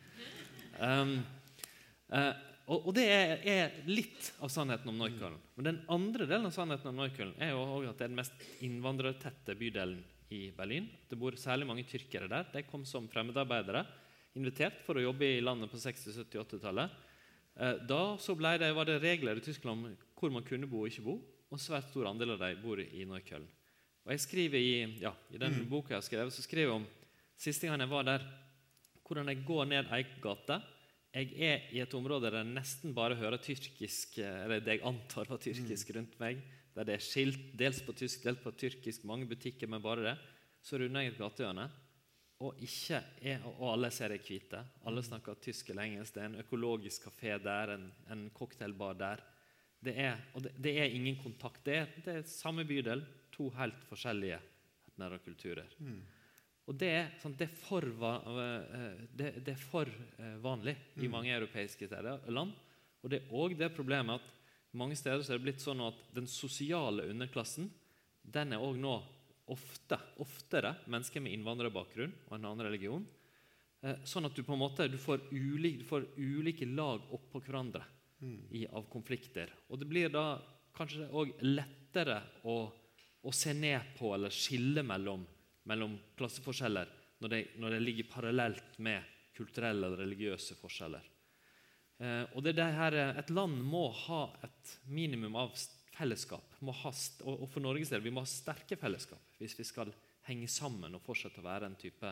[0.76, 1.14] Um,
[2.12, 2.34] uh,
[2.66, 5.38] og, og det er, er litt av sannheten om Neukölln.
[5.56, 8.44] Men den andre delen av sannheten om Neukölln er jo at det er den mest
[8.66, 10.02] innvandrertette bydelen
[10.36, 10.90] i Berlin.
[11.08, 12.52] Det bor særlig mange tyrkere der.
[12.52, 13.86] De kom som fremmedarbeidere,
[14.38, 16.98] invitert for å jobbe i landet på 60-, 70-, 80-tallet.
[17.56, 18.02] Eh, Da
[18.58, 21.16] det, var det regler i Tyskland om hvor man kunne bo og ikke bo,
[21.50, 23.48] og svært stor andel av dem bor i Neukölln.
[24.06, 26.86] Og jeg skriver i, ja, I den boka jeg har skrevet, så skriver jeg om
[27.40, 28.24] siste gang jeg var der,
[29.04, 30.60] hvordan jeg går ned ei gate.
[31.10, 35.26] Jeg er i et område der jeg nesten bare hører tyrkisk, eller det jeg antar
[35.28, 36.38] var tyrkisk rundt meg.
[36.76, 40.16] Der det er skilt dels på tysk, dels på tyrkisk, mange butikker, men bare det.
[40.62, 41.66] Så runder jeg et gatehjørne,
[42.40, 44.62] og, ikke er, og alle ser jeg hvite.
[44.88, 46.14] Alle snakker tysk eller engelsk.
[46.14, 49.24] Det er en økologisk kafé der, en, en cocktailbar der.
[49.80, 51.60] Det er, og det, det er ingen kontakt.
[51.64, 54.40] Det er, det er samme bydel, to helt forskjellige
[54.88, 55.68] etner og kulturer.
[56.70, 61.08] Og det er, sånn, det er for, eh, det, det er for eh, vanlig i
[61.10, 61.88] mange europeiske
[62.30, 62.52] land.
[63.00, 65.98] Og det er òg det problemet at mange steder så er det blitt sånn at
[66.14, 67.68] den sosiale underklassen
[68.22, 69.00] den er òg nå
[69.50, 73.06] ofte, oftere mennesker med innvandrerbakgrunn og en annen religion.
[73.82, 77.42] Eh, Sånn at du på en måte du får, ulike, du får ulike lag oppå
[77.44, 77.84] hverandre
[78.20, 79.52] i, av konflikter.
[79.68, 80.40] Og det blir da
[80.76, 82.56] kanskje òg lettere å,
[83.22, 85.24] å se ned på eller skille mellom,
[85.68, 91.08] mellom klasseforskjeller når det, når det ligger parallelt med kulturelle eller religiøse forskjeller.
[92.00, 95.52] Eh, og det er det her, eh, Et land må ha et minimum av
[96.00, 96.56] fellesskap.
[96.90, 99.92] St og, for Norges del vi må ha sterke fellesskap hvis vi skal
[100.28, 102.10] henge sammen og fortsette å være en type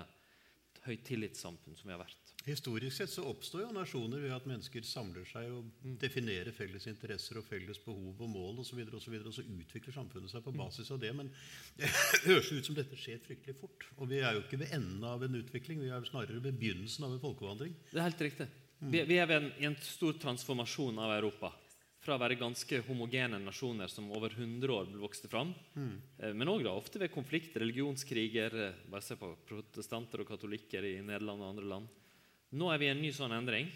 [0.89, 2.29] høytillitssamfunn som vi har vært.
[2.47, 7.41] Historisk sett så oppstår jo nasjoner ved at mennesker samler seg og definerer felles interesser
[7.41, 10.55] og felles behov og mål osv., og, så videre, og så utvikler samfunnet seg på
[10.57, 11.11] basis av det.
[11.19, 11.29] Men
[11.81, 11.91] det
[12.25, 13.89] høres ut som dette skjer fryktelig fort.
[13.99, 17.09] Og vi er jo ikke ved enden av en utvikling, vi er snarere ved begynnelsen
[17.09, 17.77] av en folkevandring.
[17.91, 18.49] Det er helt riktig.
[18.79, 21.53] Vi, vi er ved en, en stor transformasjon av Europa.
[22.09, 25.97] Fra å være ganske homogene nasjoner som over 100 år vokste fram, mm.
[26.41, 31.45] men òg ofte ved konflikt, religionskriger eh, Bare se på protestanter og katolikker i Nederland
[31.45, 31.91] og andre land.
[32.57, 33.69] Nå er vi i en ny sånn endring.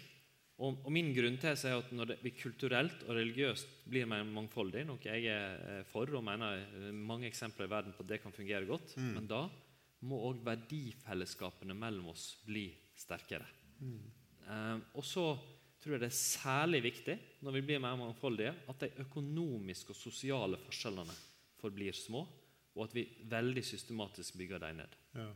[0.57, 4.81] Og, og min grunntese er at når det, vi kulturelt og religiøst blir mer mangfoldig,
[4.89, 8.23] noe jeg er eh, for og mener eh, mange eksempler i verden på at det
[8.25, 9.43] kan fungere godt, men da
[10.09, 12.65] må òg verdifellesskapene mellom oss bli
[12.97, 13.45] sterkere.
[13.77, 15.35] Eh, og så
[15.83, 19.99] tror jeg det er særlig viktig når vi blir mer mangfoldige, at de økonomiske og
[19.99, 21.15] sosiale forskjellene
[21.59, 22.23] forblir små,
[22.73, 24.95] og at vi veldig systematisk bygger dem ned.
[25.15, 25.27] Ja.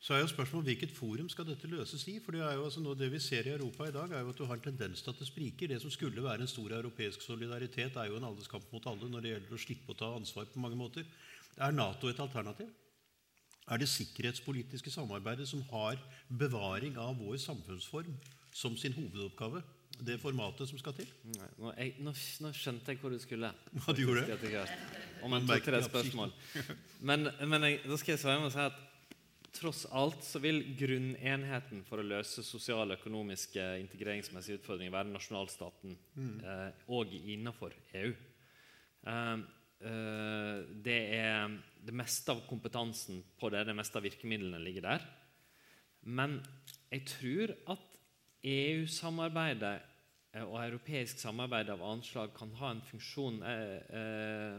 [0.00, 2.14] Så er jo spørsmålet hvilket forum skal dette løses i?
[2.24, 4.32] For det er jo altså noe det vi ser i Europa i dag, er jo
[4.32, 5.68] at du har en tendens til at det spriker.
[5.68, 9.26] Det som skulle være en stor europeisk solidaritet, er jo en alderskamp mot alle når
[9.26, 11.04] det gjelder å slippe å ta ansvar på mange måter.
[11.60, 12.70] Er Nato et alternativ?
[13.68, 16.00] Er det sikkerhetspolitiske samarbeidet som har
[16.32, 18.16] bevaring av vår samfunnsform
[18.52, 19.62] som sin hovedoppgave
[20.06, 21.08] det formatet som skal til?
[21.34, 22.12] Nei, nå, jeg, nå,
[22.44, 23.50] nå skjønte jeg hvor du skulle.
[23.76, 24.62] Ja, du gjorde det?
[25.26, 26.32] Om en to-tre spørsmål.
[27.04, 28.78] Men, men jeg, da skal jeg svare med å si at
[29.50, 35.96] tross alt så vil grunnenheten for å løse sosiale, økonomiske, integreringsmessige utfordringer være nasjonalstaten
[36.46, 38.12] eh, og innenfor EU.
[39.10, 39.34] Eh,
[39.90, 45.08] eh, det er det meste av kompetansen på det, det meste av virkemidlene ligger der.
[46.06, 46.38] Men
[46.92, 47.89] jeg tror at
[48.46, 49.76] EU-samarbeidet
[50.32, 54.56] eh, og europeisk samarbeid av annet slag kan ha en funksjon eh, eh,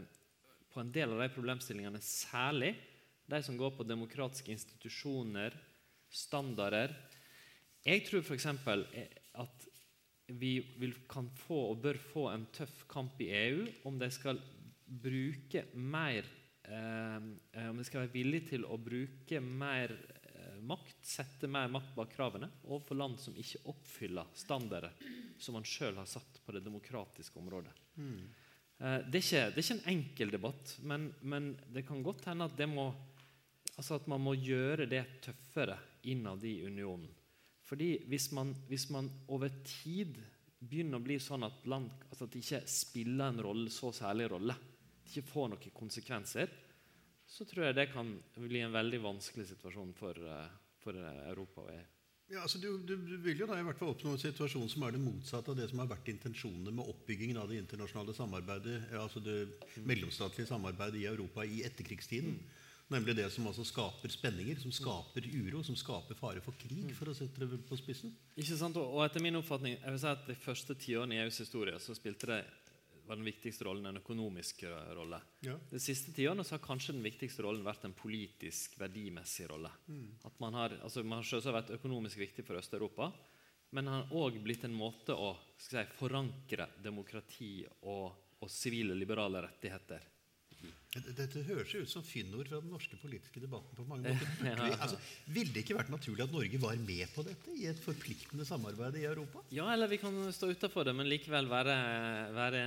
[0.72, 2.72] på en del av de problemstillingene, særlig
[3.28, 5.54] de som går på demokratiske institusjoner,
[6.12, 6.94] standarder.
[7.84, 8.46] Jeg tror f.eks.
[8.46, 9.68] at
[10.32, 14.38] vi vil, kan få og bør få en tøff kamp i EU om de skal
[14.86, 16.26] bruke mer
[16.68, 17.18] eh,
[17.68, 19.96] Om de skal være villige til å bruke mer
[20.68, 24.94] makt, sette mer makt bak kravene, overfor land som ikke oppfyller standarder
[25.38, 27.72] som man sjøl har satt på det demokratiske området.
[27.96, 28.20] Mm.
[28.78, 32.46] det, er ikke, det er ikke en enkel debatt, men, men det kan godt hende
[32.48, 32.88] at, det må,
[33.76, 35.78] altså at man må gjøre det tøffere
[36.10, 37.10] innad i unionen.
[37.62, 40.18] Fordi hvis man, hvis man over tid
[40.62, 44.28] begynner å bli sånn at land altså at det ikke spiller en rolle, så særlig
[44.30, 44.56] rolle,
[45.02, 46.52] det ikke får noen konsekvenser,
[47.32, 50.54] så tror jeg det kan bli en veldig vanskelig situasjon for, eh,
[50.84, 51.84] for eh, Europa og EU.
[52.32, 54.84] Ja, altså du, du, du vil jo da i hvert fall oppnå en situasjon som
[54.86, 58.78] er det motsatte av det som har vært intensjonene med oppbyggingen av det internasjonale samarbeidet,
[58.96, 59.36] altså det
[59.84, 62.38] mellomstatlige samarbeidet i Europa i etterkrigstiden.
[62.92, 67.08] Nemlig det som altså skaper spenninger, som skaper uro, som skaper fare for krig, for
[67.08, 68.12] å sette det på spissen.
[68.36, 68.80] Ikke sant?
[68.80, 71.78] Og og etter min oppfatning jeg vil si at De første tiårene i EUs historie
[71.80, 72.42] så spilte det
[73.12, 75.18] var den viktigste rollen en økonomisk eh, rolle.
[75.44, 75.58] Ja.
[75.70, 79.68] De siste tiårene har kanskje den viktigste rollen vært en politisk, verdimessig rolle.
[80.24, 83.10] At Man har, altså man har selvsagt vært økonomisk viktig for Øst-Europa,
[83.76, 87.52] men den har òg blitt en måte å skal si, forankre demokrati
[87.88, 90.08] og, og sivile, liberale rettigheter
[90.92, 93.72] Dette høres jo ut som fyndord fra den norske politiske debatten.
[93.76, 94.28] på mange måter.
[94.42, 94.98] Burde altså,
[95.32, 98.98] ville det ikke vært naturlig at Norge var med på dette i et forpliktende samarbeid
[99.00, 99.40] i Europa?
[99.56, 101.76] Ja, eller vi kan stå utafor det, men likevel være,
[102.36, 102.62] være,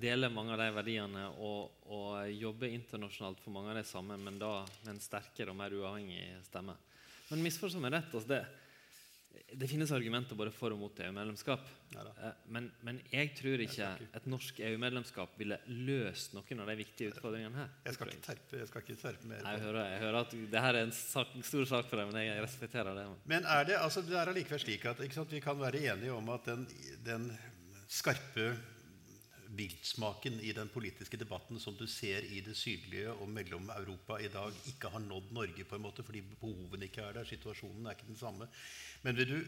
[0.00, 4.40] dele mange av de verdiene og, og jobbe internasjonalt for mange av de samme, men
[4.40, 4.54] da
[4.86, 6.78] med en sterkere og mer uavhengig stemme.
[7.28, 8.08] Men misforstå meg rett.
[8.08, 8.44] altså det
[9.52, 11.66] det finnes argumenter både for og mot EU-medlemskap.
[11.94, 12.12] Neida.
[12.22, 15.58] Eh, Men, men jeg tror ikke et norsk EU-medlemskap ville
[15.88, 17.70] løst noen av de viktige utfordringene her.
[17.88, 19.42] Jeg skal ikke terpe, jeg skal ikke terpe mer.
[19.46, 22.12] Nei, Jeg hører, jeg hører at det her er en sak, stor sak for deg,
[22.12, 23.06] men jeg respekterer det.
[23.32, 26.30] Men er det, altså, det er allikevel slik at sant, vi kan være enige om
[26.34, 26.66] at den,
[27.06, 27.30] den
[27.90, 28.52] skarpe
[29.60, 34.30] viltsmaken i den politiske debatten som du ser i det sydlige og mellom Europa i
[34.32, 37.28] dag, ikke har nådd Norge, på en måte, fordi behovene ikke er der.
[37.28, 38.48] Situasjonen er ikke den samme.
[39.04, 39.38] Men vil du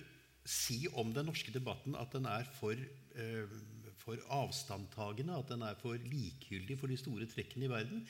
[0.49, 3.59] si om den norske debatten at den er for, eh,
[4.03, 8.07] for avstandtagende, at den er for likegyldig for de store trekkene i verden?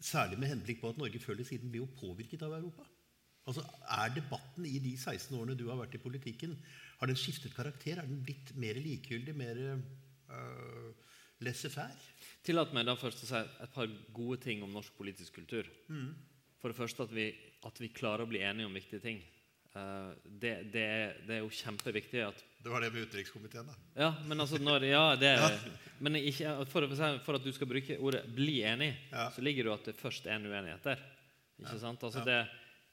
[0.00, 2.84] Særlig med henblikk på at Norge før eller siden blir jo påvirket av Europa.
[3.46, 6.56] Altså, Er debatten i de 16 årene du har vært i politikken,
[6.98, 7.98] har den skiftet karakter?
[7.98, 9.60] Er den blitt mer likegyldig, mer
[10.30, 10.92] uh,
[11.42, 11.94] laissez-faire?
[12.44, 15.68] Tillat meg da først å si et par gode ting om norsk politisk kultur.
[16.60, 17.30] For det første at vi,
[17.64, 19.22] at vi klarer å bli enige om viktige ting.
[19.74, 23.74] Uh, det, det, er, det er jo kjempeviktig at Det var det med utenrikskomiteen, da.
[23.98, 25.32] Ja, men altså når, ja, det
[26.04, 26.86] Men ikke, for,
[27.26, 29.30] for at du skal bruke ordet 'bli enig', Ja.
[29.34, 31.02] så ligger det jo at det først er en uenighet der.
[31.58, 32.06] Ikke sant?
[32.06, 32.24] Altså Ja.
[32.24, 32.38] det,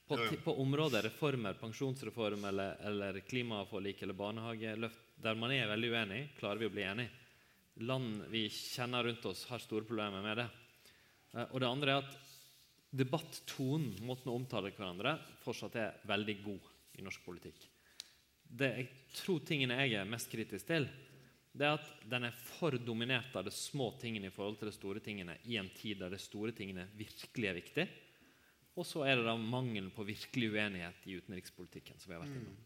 [0.07, 6.21] på, på områder, reformer, pensjonsreform eller, eller klimaforlik eller barnehageløft, der man er veldig uenig,
[6.39, 7.09] klarer vi å bli enig.
[7.81, 10.47] Land vi kjenner rundt oss, har store problemer med det.
[11.33, 12.17] Eh, Og det andre er at
[12.91, 16.67] debattonen, måten å omtale hverandre, fortsatt er veldig god
[16.99, 17.63] i norsk politikk.
[18.51, 20.89] Det jeg tror tingene jeg er mest kritisk til,
[21.51, 24.75] det er at den er for dominert av de små tingene i forhold til de
[24.75, 27.87] store tingene i en tid der de store tingene virkelig er viktig.
[28.79, 31.99] Og så er det da mangelen på virkelig uenighet i utenrikspolitikken.
[31.99, 32.59] som vi har vært innom.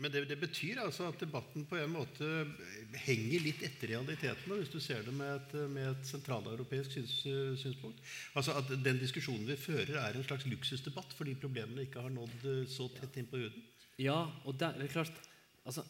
[0.00, 2.28] Men det, det betyr altså at debatten på en måte
[3.04, 7.16] henger litt etter realitetene, hvis du ser det med et, et sentraleuropeisk syns,
[7.60, 8.00] synspunkt.
[8.34, 12.48] Altså at Den diskusjonen vi fører, er en slags luksusdebatt fordi problemene ikke har nådd
[12.48, 13.66] eh, så tett inn på huden.
[14.00, 15.20] Ja, og der, det er klart
[15.68, 15.84] altså,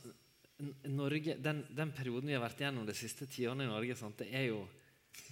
[0.90, 4.28] Norge, den, den perioden vi har vært igjennom de siste tiårene i Norge, sant, det
[4.36, 4.64] er jo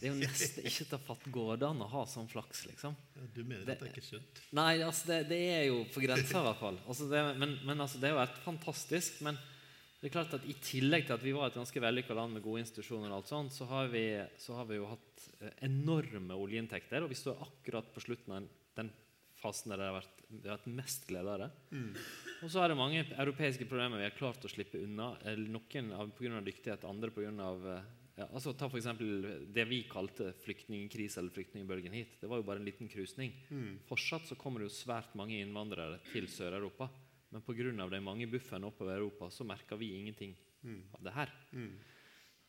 [0.01, 2.67] det er jo nesten ikke til å fatte går det an å ha sånn flaks,
[2.69, 2.95] liksom.
[3.17, 4.41] Ja, Du mener Det- at det er ikke sunt?
[4.53, 6.79] Nei, altså det, det er jo på grensa, i hvert fall.
[6.87, 9.21] Altså det, men men altså, det er jo helt fantastisk.
[9.23, 9.39] Men
[10.01, 12.43] det er klart at i tillegg til at vi var et ganske vellykka land med
[12.45, 14.05] gode institusjoner, og alt sånt, så har vi,
[14.39, 17.03] så har vi jo hatt eh, enorme oljeinntekter.
[17.03, 18.93] Og vi står akkurat på slutten av den
[19.43, 21.51] fasen der det har vært, det har vært mest glede av det.
[22.45, 25.17] Og så er det mange europeiske problemer vi har klart å slippe unna.
[25.25, 26.41] eller Noen pga.
[26.47, 27.83] dyktighet, andre pga.
[28.19, 28.89] Ja, altså, ta f.eks.
[29.55, 32.17] det vi kalte flyktningkrise eller flyktningbølgen hit.
[32.21, 33.31] Det var jo bare en liten krusning.
[33.87, 36.89] Fortsatt så kommer det jo svært mange innvandrere til Sør-Europa.
[37.31, 37.87] Men pga.
[37.93, 40.35] de mange bufferne oppover Europa så merker vi ingenting
[40.97, 41.33] av det her.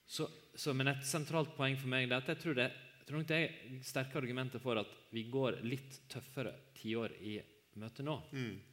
[0.09, 3.20] Så, så, men et sentralt poeng for meg er at jeg tror det, jeg tror
[3.22, 7.36] nok det er sterke argumenter for at vi går litt tøffere tiår i
[7.78, 8.15] møte nå.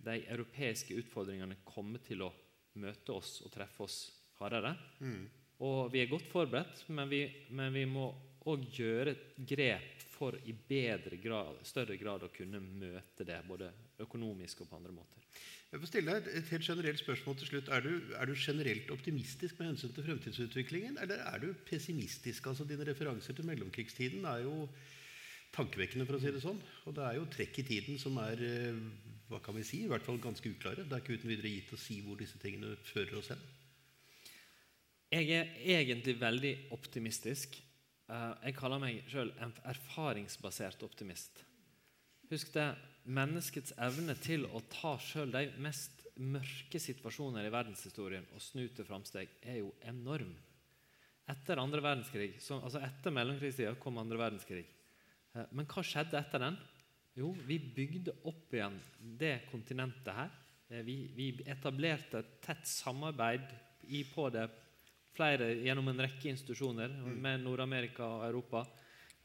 [0.01, 2.33] De europeiske utfordringene kommer til å
[2.81, 3.99] møte oss og treffe oss
[4.41, 4.73] hardere.
[5.65, 7.23] Og vi er godt forberedt, men vi,
[7.57, 8.11] men vi må
[8.47, 9.15] òg gjøre
[9.49, 10.55] grep for i
[11.23, 15.25] grad, større grad å kunne møte det, både økonomisk og på andre måter.
[15.67, 17.71] Jeg får stille deg et helt generelt spørsmål til slutt.
[17.75, 22.47] Er du, er du, generelt optimistisk med hensyn til fremtidsutviklingen, eller er du pessimistisk?
[22.47, 24.69] Altså Dine referanser til mellomkrigstiden er jo
[25.57, 26.63] tankevekkende, for å si det sånn.
[26.87, 28.81] Og det er jo trekk i tiden som er eh,
[29.29, 30.87] hva kan vi si, i hvert fall ganske uklare.
[30.87, 33.43] Det er ikke uten videre gitt å si hvor disse tingene fører oss hen.
[35.13, 37.55] Jeg er egentlig veldig optimistisk.
[38.11, 41.45] Eh, jeg kaller meg sjøl en erfaringsbasert optimist.
[42.31, 42.73] Husk det,
[43.07, 48.89] menneskets evne til å ta sjøl de mest mørke situasjoner i verdenshistorien og snu til
[48.89, 50.33] framsteg, er jo enorm.
[51.31, 54.67] Etter andre verdenskrig, så, altså etter mellomkrigstida kom andre verdenskrig.
[55.37, 56.59] Eh, men hva skjedde etter den?
[57.17, 58.75] Jo, vi bygde opp igjen
[59.23, 60.35] det kontinentet her.
[60.67, 63.55] Eh, vi, vi etablerte et tett samarbeid
[63.87, 64.49] i, på det
[65.17, 68.63] flere gjennom en rekke institusjoner med Nord-Amerika og Europa.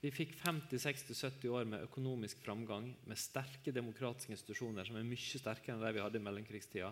[0.02, 5.76] Vi fikk 50-60-70 år med økonomisk framgang, med sterke demokratiske institusjoner som er mye sterkere
[5.76, 6.89] enn de vi hadde i mellomkrigstida.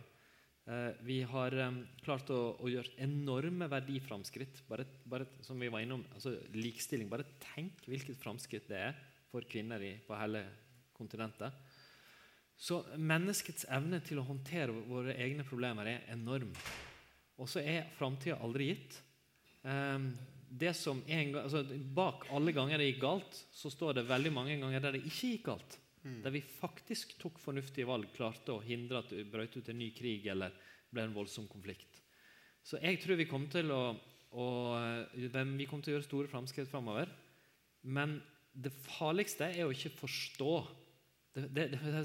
[0.69, 4.61] Eh, vi har um, klart å, å, gjøre enorme verdiframskritt.
[4.69, 7.09] Bare, bare, som vi var innom, altså likestilling.
[7.09, 8.99] Bare tenk hvilket framskritt det er
[9.31, 10.43] for kvinner i, på hele
[10.93, 11.57] kontinentet.
[12.59, 16.51] Så menneskets evne til å håndtere våre egne problemer er enorm.
[17.39, 18.97] Og så er framtida aldri gitt.
[20.49, 21.61] Det som en altså
[21.95, 25.33] Bak alle ganger det gikk galt, så står det veldig mange ganger der det ikke
[25.35, 25.77] gikk galt.
[26.03, 26.19] Mm.
[26.23, 29.91] Der vi faktisk tok fornuftige valg, klarte å hindre at det brøt ut en ny
[29.95, 30.55] krig eller
[30.89, 31.99] ble en voldsom konflikt.
[32.63, 33.83] Så jeg tror vi kommer til å,
[34.31, 34.47] å
[35.13, 37.11] vi kommer til å gjøre store framskritt framover.
[37.87, 38.17] Men
[38.51, 40.53] det farligste er å ikke forstå.
[41.35, 42.03] Det, det, det,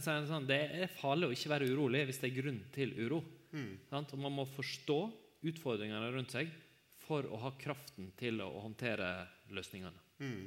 [0.51, 3.23] det, er farlig å ikke være urolig hvis det er grunn til uro.
[3.55, 3.71] Mm.
[3.95, 4.99] Og man må forstå
[5.45, 6.53] utfordringene rundt seg
[7.05, 9.09] for å ha kraften til å håndtere
[9.55, 10.01] løsningene.
[10.25, 10.45] Mm.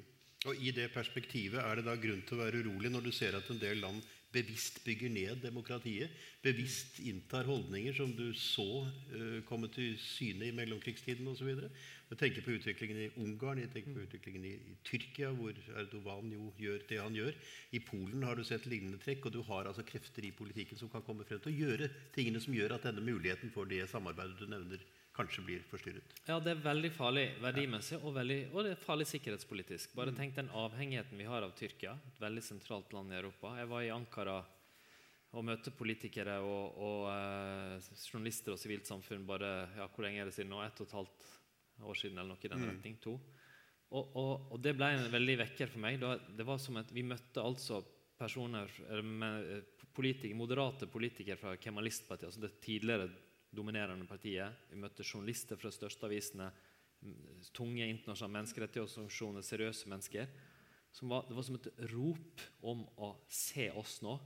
[0.47, 3.37] Og I det perspektivet er det da grunn til å være urolig når du ser
[3.37, 6.11] at en del land bevisst bygger ned demokratiet,
[6.43, 11.53] bevisst inntar holdninger som du så uh, komme til syne i mellomkrigstiden osv.
[12.07, 16.31] Jeg tenker på utviklingen i Ungarn, jeg tenker på utviklingen i, i, Tyrkia, hvor Erdogan
[16.31, 17.39] jo gjør det han gjør.
[17.71, 20.91] I Polen har du sett lignende trekk, og du har altså krefter i politikken som
[20.91, 24.39] kan komme frem til å gjøre tingene som gjør at denne muligheten for det samarbeidet
[24.39, 24.83] du nevner,
[25.17, 26.13] kanskje blir forstyrret.
[26.27, 29.95] Ja, det er veldig farlig verdimessig, og, veldig, og det er farlig sikkerhetspolitisk.
[29.97, 33.55] Bare tenk den avhengigheten vi har av Tyrkia, et veldig sentralt land i Europa.
[33.57, 34.37] Jeg var i Ankara
[35.37, 40.29] og møtte politikere og, og eh, journalister og sivilt samfunn bare ja, hvor lenge er
[40.29, 40.61] det siden nå?
[40.63, 41.27] Ett og et halvt
[41.83, 42.69] år siden eller noe i den mm.
[42.71, 42.95] retning.
[43.03, 43.17] To.
[43.87, 45.99] Og, og, og, det ble en veldig vekker for meg.
[45.99, 47.81] det var som at Vi møtte altså
[48.17, 48.71] personer,
[49.03, 53.11] med, politikere, moderate politikere fra Kemalistpartiet, altså det tidligere
[53.53, 54.67] dominerende partiet.
[54.71, 56.49] Vi møtte journalister fra de største avisene,
[57.53, 60.31] tunge internasjonale menneskerettighetsorganisasjoner, seriøse mennesker.
[60.97, 64.17] Var, det var som et rop om å se oss nå.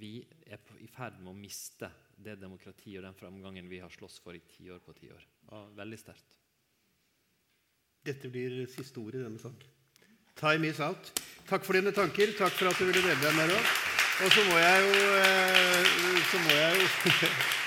[0.00, 4.18] Vi er i ferd med å miste det demokratiet og den framgangen vi har slåss
[4.24, 5.26] for i tiår på tiår.
[5.76, 6.40] Veldig sterkt.
[8.06, 9.74] Dette blir siste ord i denne saken.
[10.36, 11.12] Time is out.
[11.48, 12.32] Takk for dine tanker.
[12.38, 13.76] Takk for at du ville dele dem med oss.
[14.24, 16.86] Og så må jeg jo, eh, så må jeg jo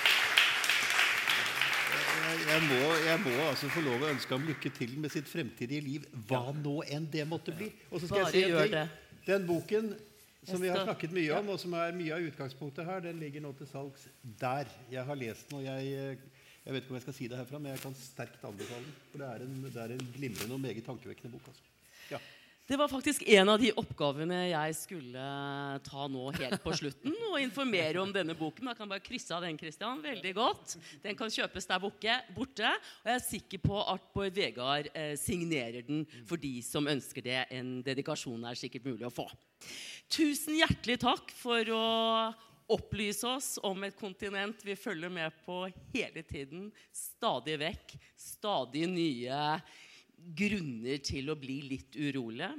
[2.50, 5.86] jeg må, jeg må, altså få lov å ønske ham lykke til med sitt fremtidige
[5.86, 7.70] liv, hva nå enn det måtte bli.
[7.92, 8.94] Og så skal Bare jeg si at den,
[9.28, 9.92] den boken
[10.48, 13.44] som vi har snakket mye om, og som er mye av utgangspunktet her, den ligger
[13.44, 14.08] nå til salgs
[14.42, 14.70] der.
[14.90, 16.18] Jeg har lest den, og jeg,
[16.66, 19.00] jeg vet ikke om jeg skal si det herfra, men jeg kan sterkt anbefale den.
[19.12, 21.52] For det er en, det er en glimrende og meget tankevekkende bok.
[21.52, 21.68] Altså.
[22.16, 22.22] Ja.
[22.70, 25.22] Det var faktisk en av de oppgavene jeg skulle
[25.82, 27.16] ta nå helt på slutten.
[27.32, 28.70] Og informere om denne boken.
[28.70, 29.58] Jeg kan bare krysse av den.
[29.58, 30.76] Christian, veldig godt.
[31.02, 32.20] Den kan kjøpes der borte.
[32.38, 37.26] Og jeg er sikker på at Bård Vegard eh, signerer den for de som ønsker
[37.26, 37.40] det.
[37.58, 39.26] En dedikasjon er sikkert mulig å få.
[40.06, 41.84] Tusen hjertelig takk for å
[42.70, 46.70] opplyse oss om et kontinent vi følger med på hele tiden.
[46.94, 47.98] Stadig vekk.
[48.30, 49.44] Stadig nye
[50.40, 52.52] grunner til å bli litt urolige.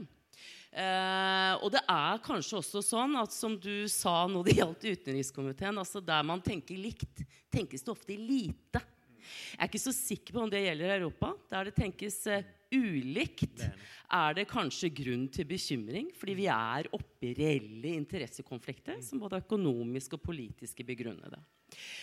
[0.70, 5.80] Eh, og det er kanskje også sånn at som du sa når det gjaldt utenrikskomiteen,
[5.82, 8.82] altså der man tenker likt, tenkes det ofte lite.
[9.20, 11.34] Jeg er ikke så sikker på om det gjelder Europa.
[11.50, 13.64] Der det tenkes eh, ulikt,
[14.10, 16.10] er det kanskje grunn til bekymring.
[16.18, 21.38] Fordi vi er oppe i reelle interessekonflikter som både økonomiske og politiske begrunnede.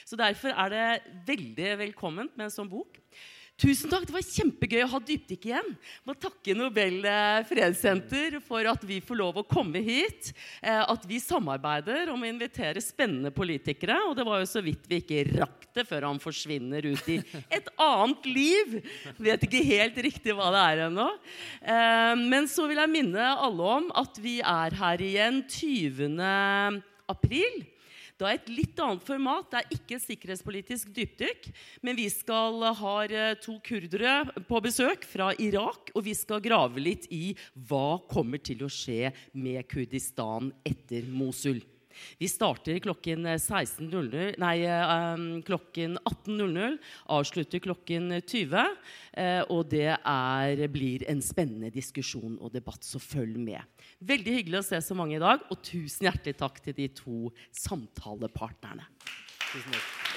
[0.08, 0.86] Så derfor er det
[1.28, 3.00] veldig velkomment med en sånn bok.
[3.58, 5.70] Tusen takk, Det var kjempegøy å ha dypdykk igjen.
[6.06, 10.30] Må takke Nobel eh, fredssenter for at vi får lov å komme hit.
[10.62, 13.96] Eh, at vi samarbeider om å invitere spennende politikere.
[14.06, 17.18] Og det var jo så vidt vi ikke rakk det før han forsvinner ut i
[17.58, 18.78] et annet liv.
[19.18, 21.08] Vet ikke helt riktig hva det er ennå.
[21.66, 26.14] Eh, men så vil jeg minne alle om at vi er her igjen 20.
[27.10, 27.58] april.
[28.18, 29.46] Da er et litt annet format.
[29.52, 31.50] Det er ikke sikkerhetspolitisk dypdykk.
[31.86, 36.82] Men vi skal ha eh, to kurdere på besøk fra Irak, og vi skal grave
[36.82, 37.36] litt i
[37.70, 41.62] hva kommer til å skje med Kurdistan etter Mosul.
[42.18, 46.78] Vi starter klokken, 16.00, nei, um, klokken 18.00,
[47.14, 48.58] avslutter klokken 20.
[49.18, 53.62] Uh, og det er, blir en spennende diskusjon og debatt, så følg med.
[53.98, 57.32] Veldig hyggelig å se så mange i dag, og tusen hjertelig takk til de to
[57.64, 58.86] samtalepartnerne.
[59.50, 60.17] Tusen takk.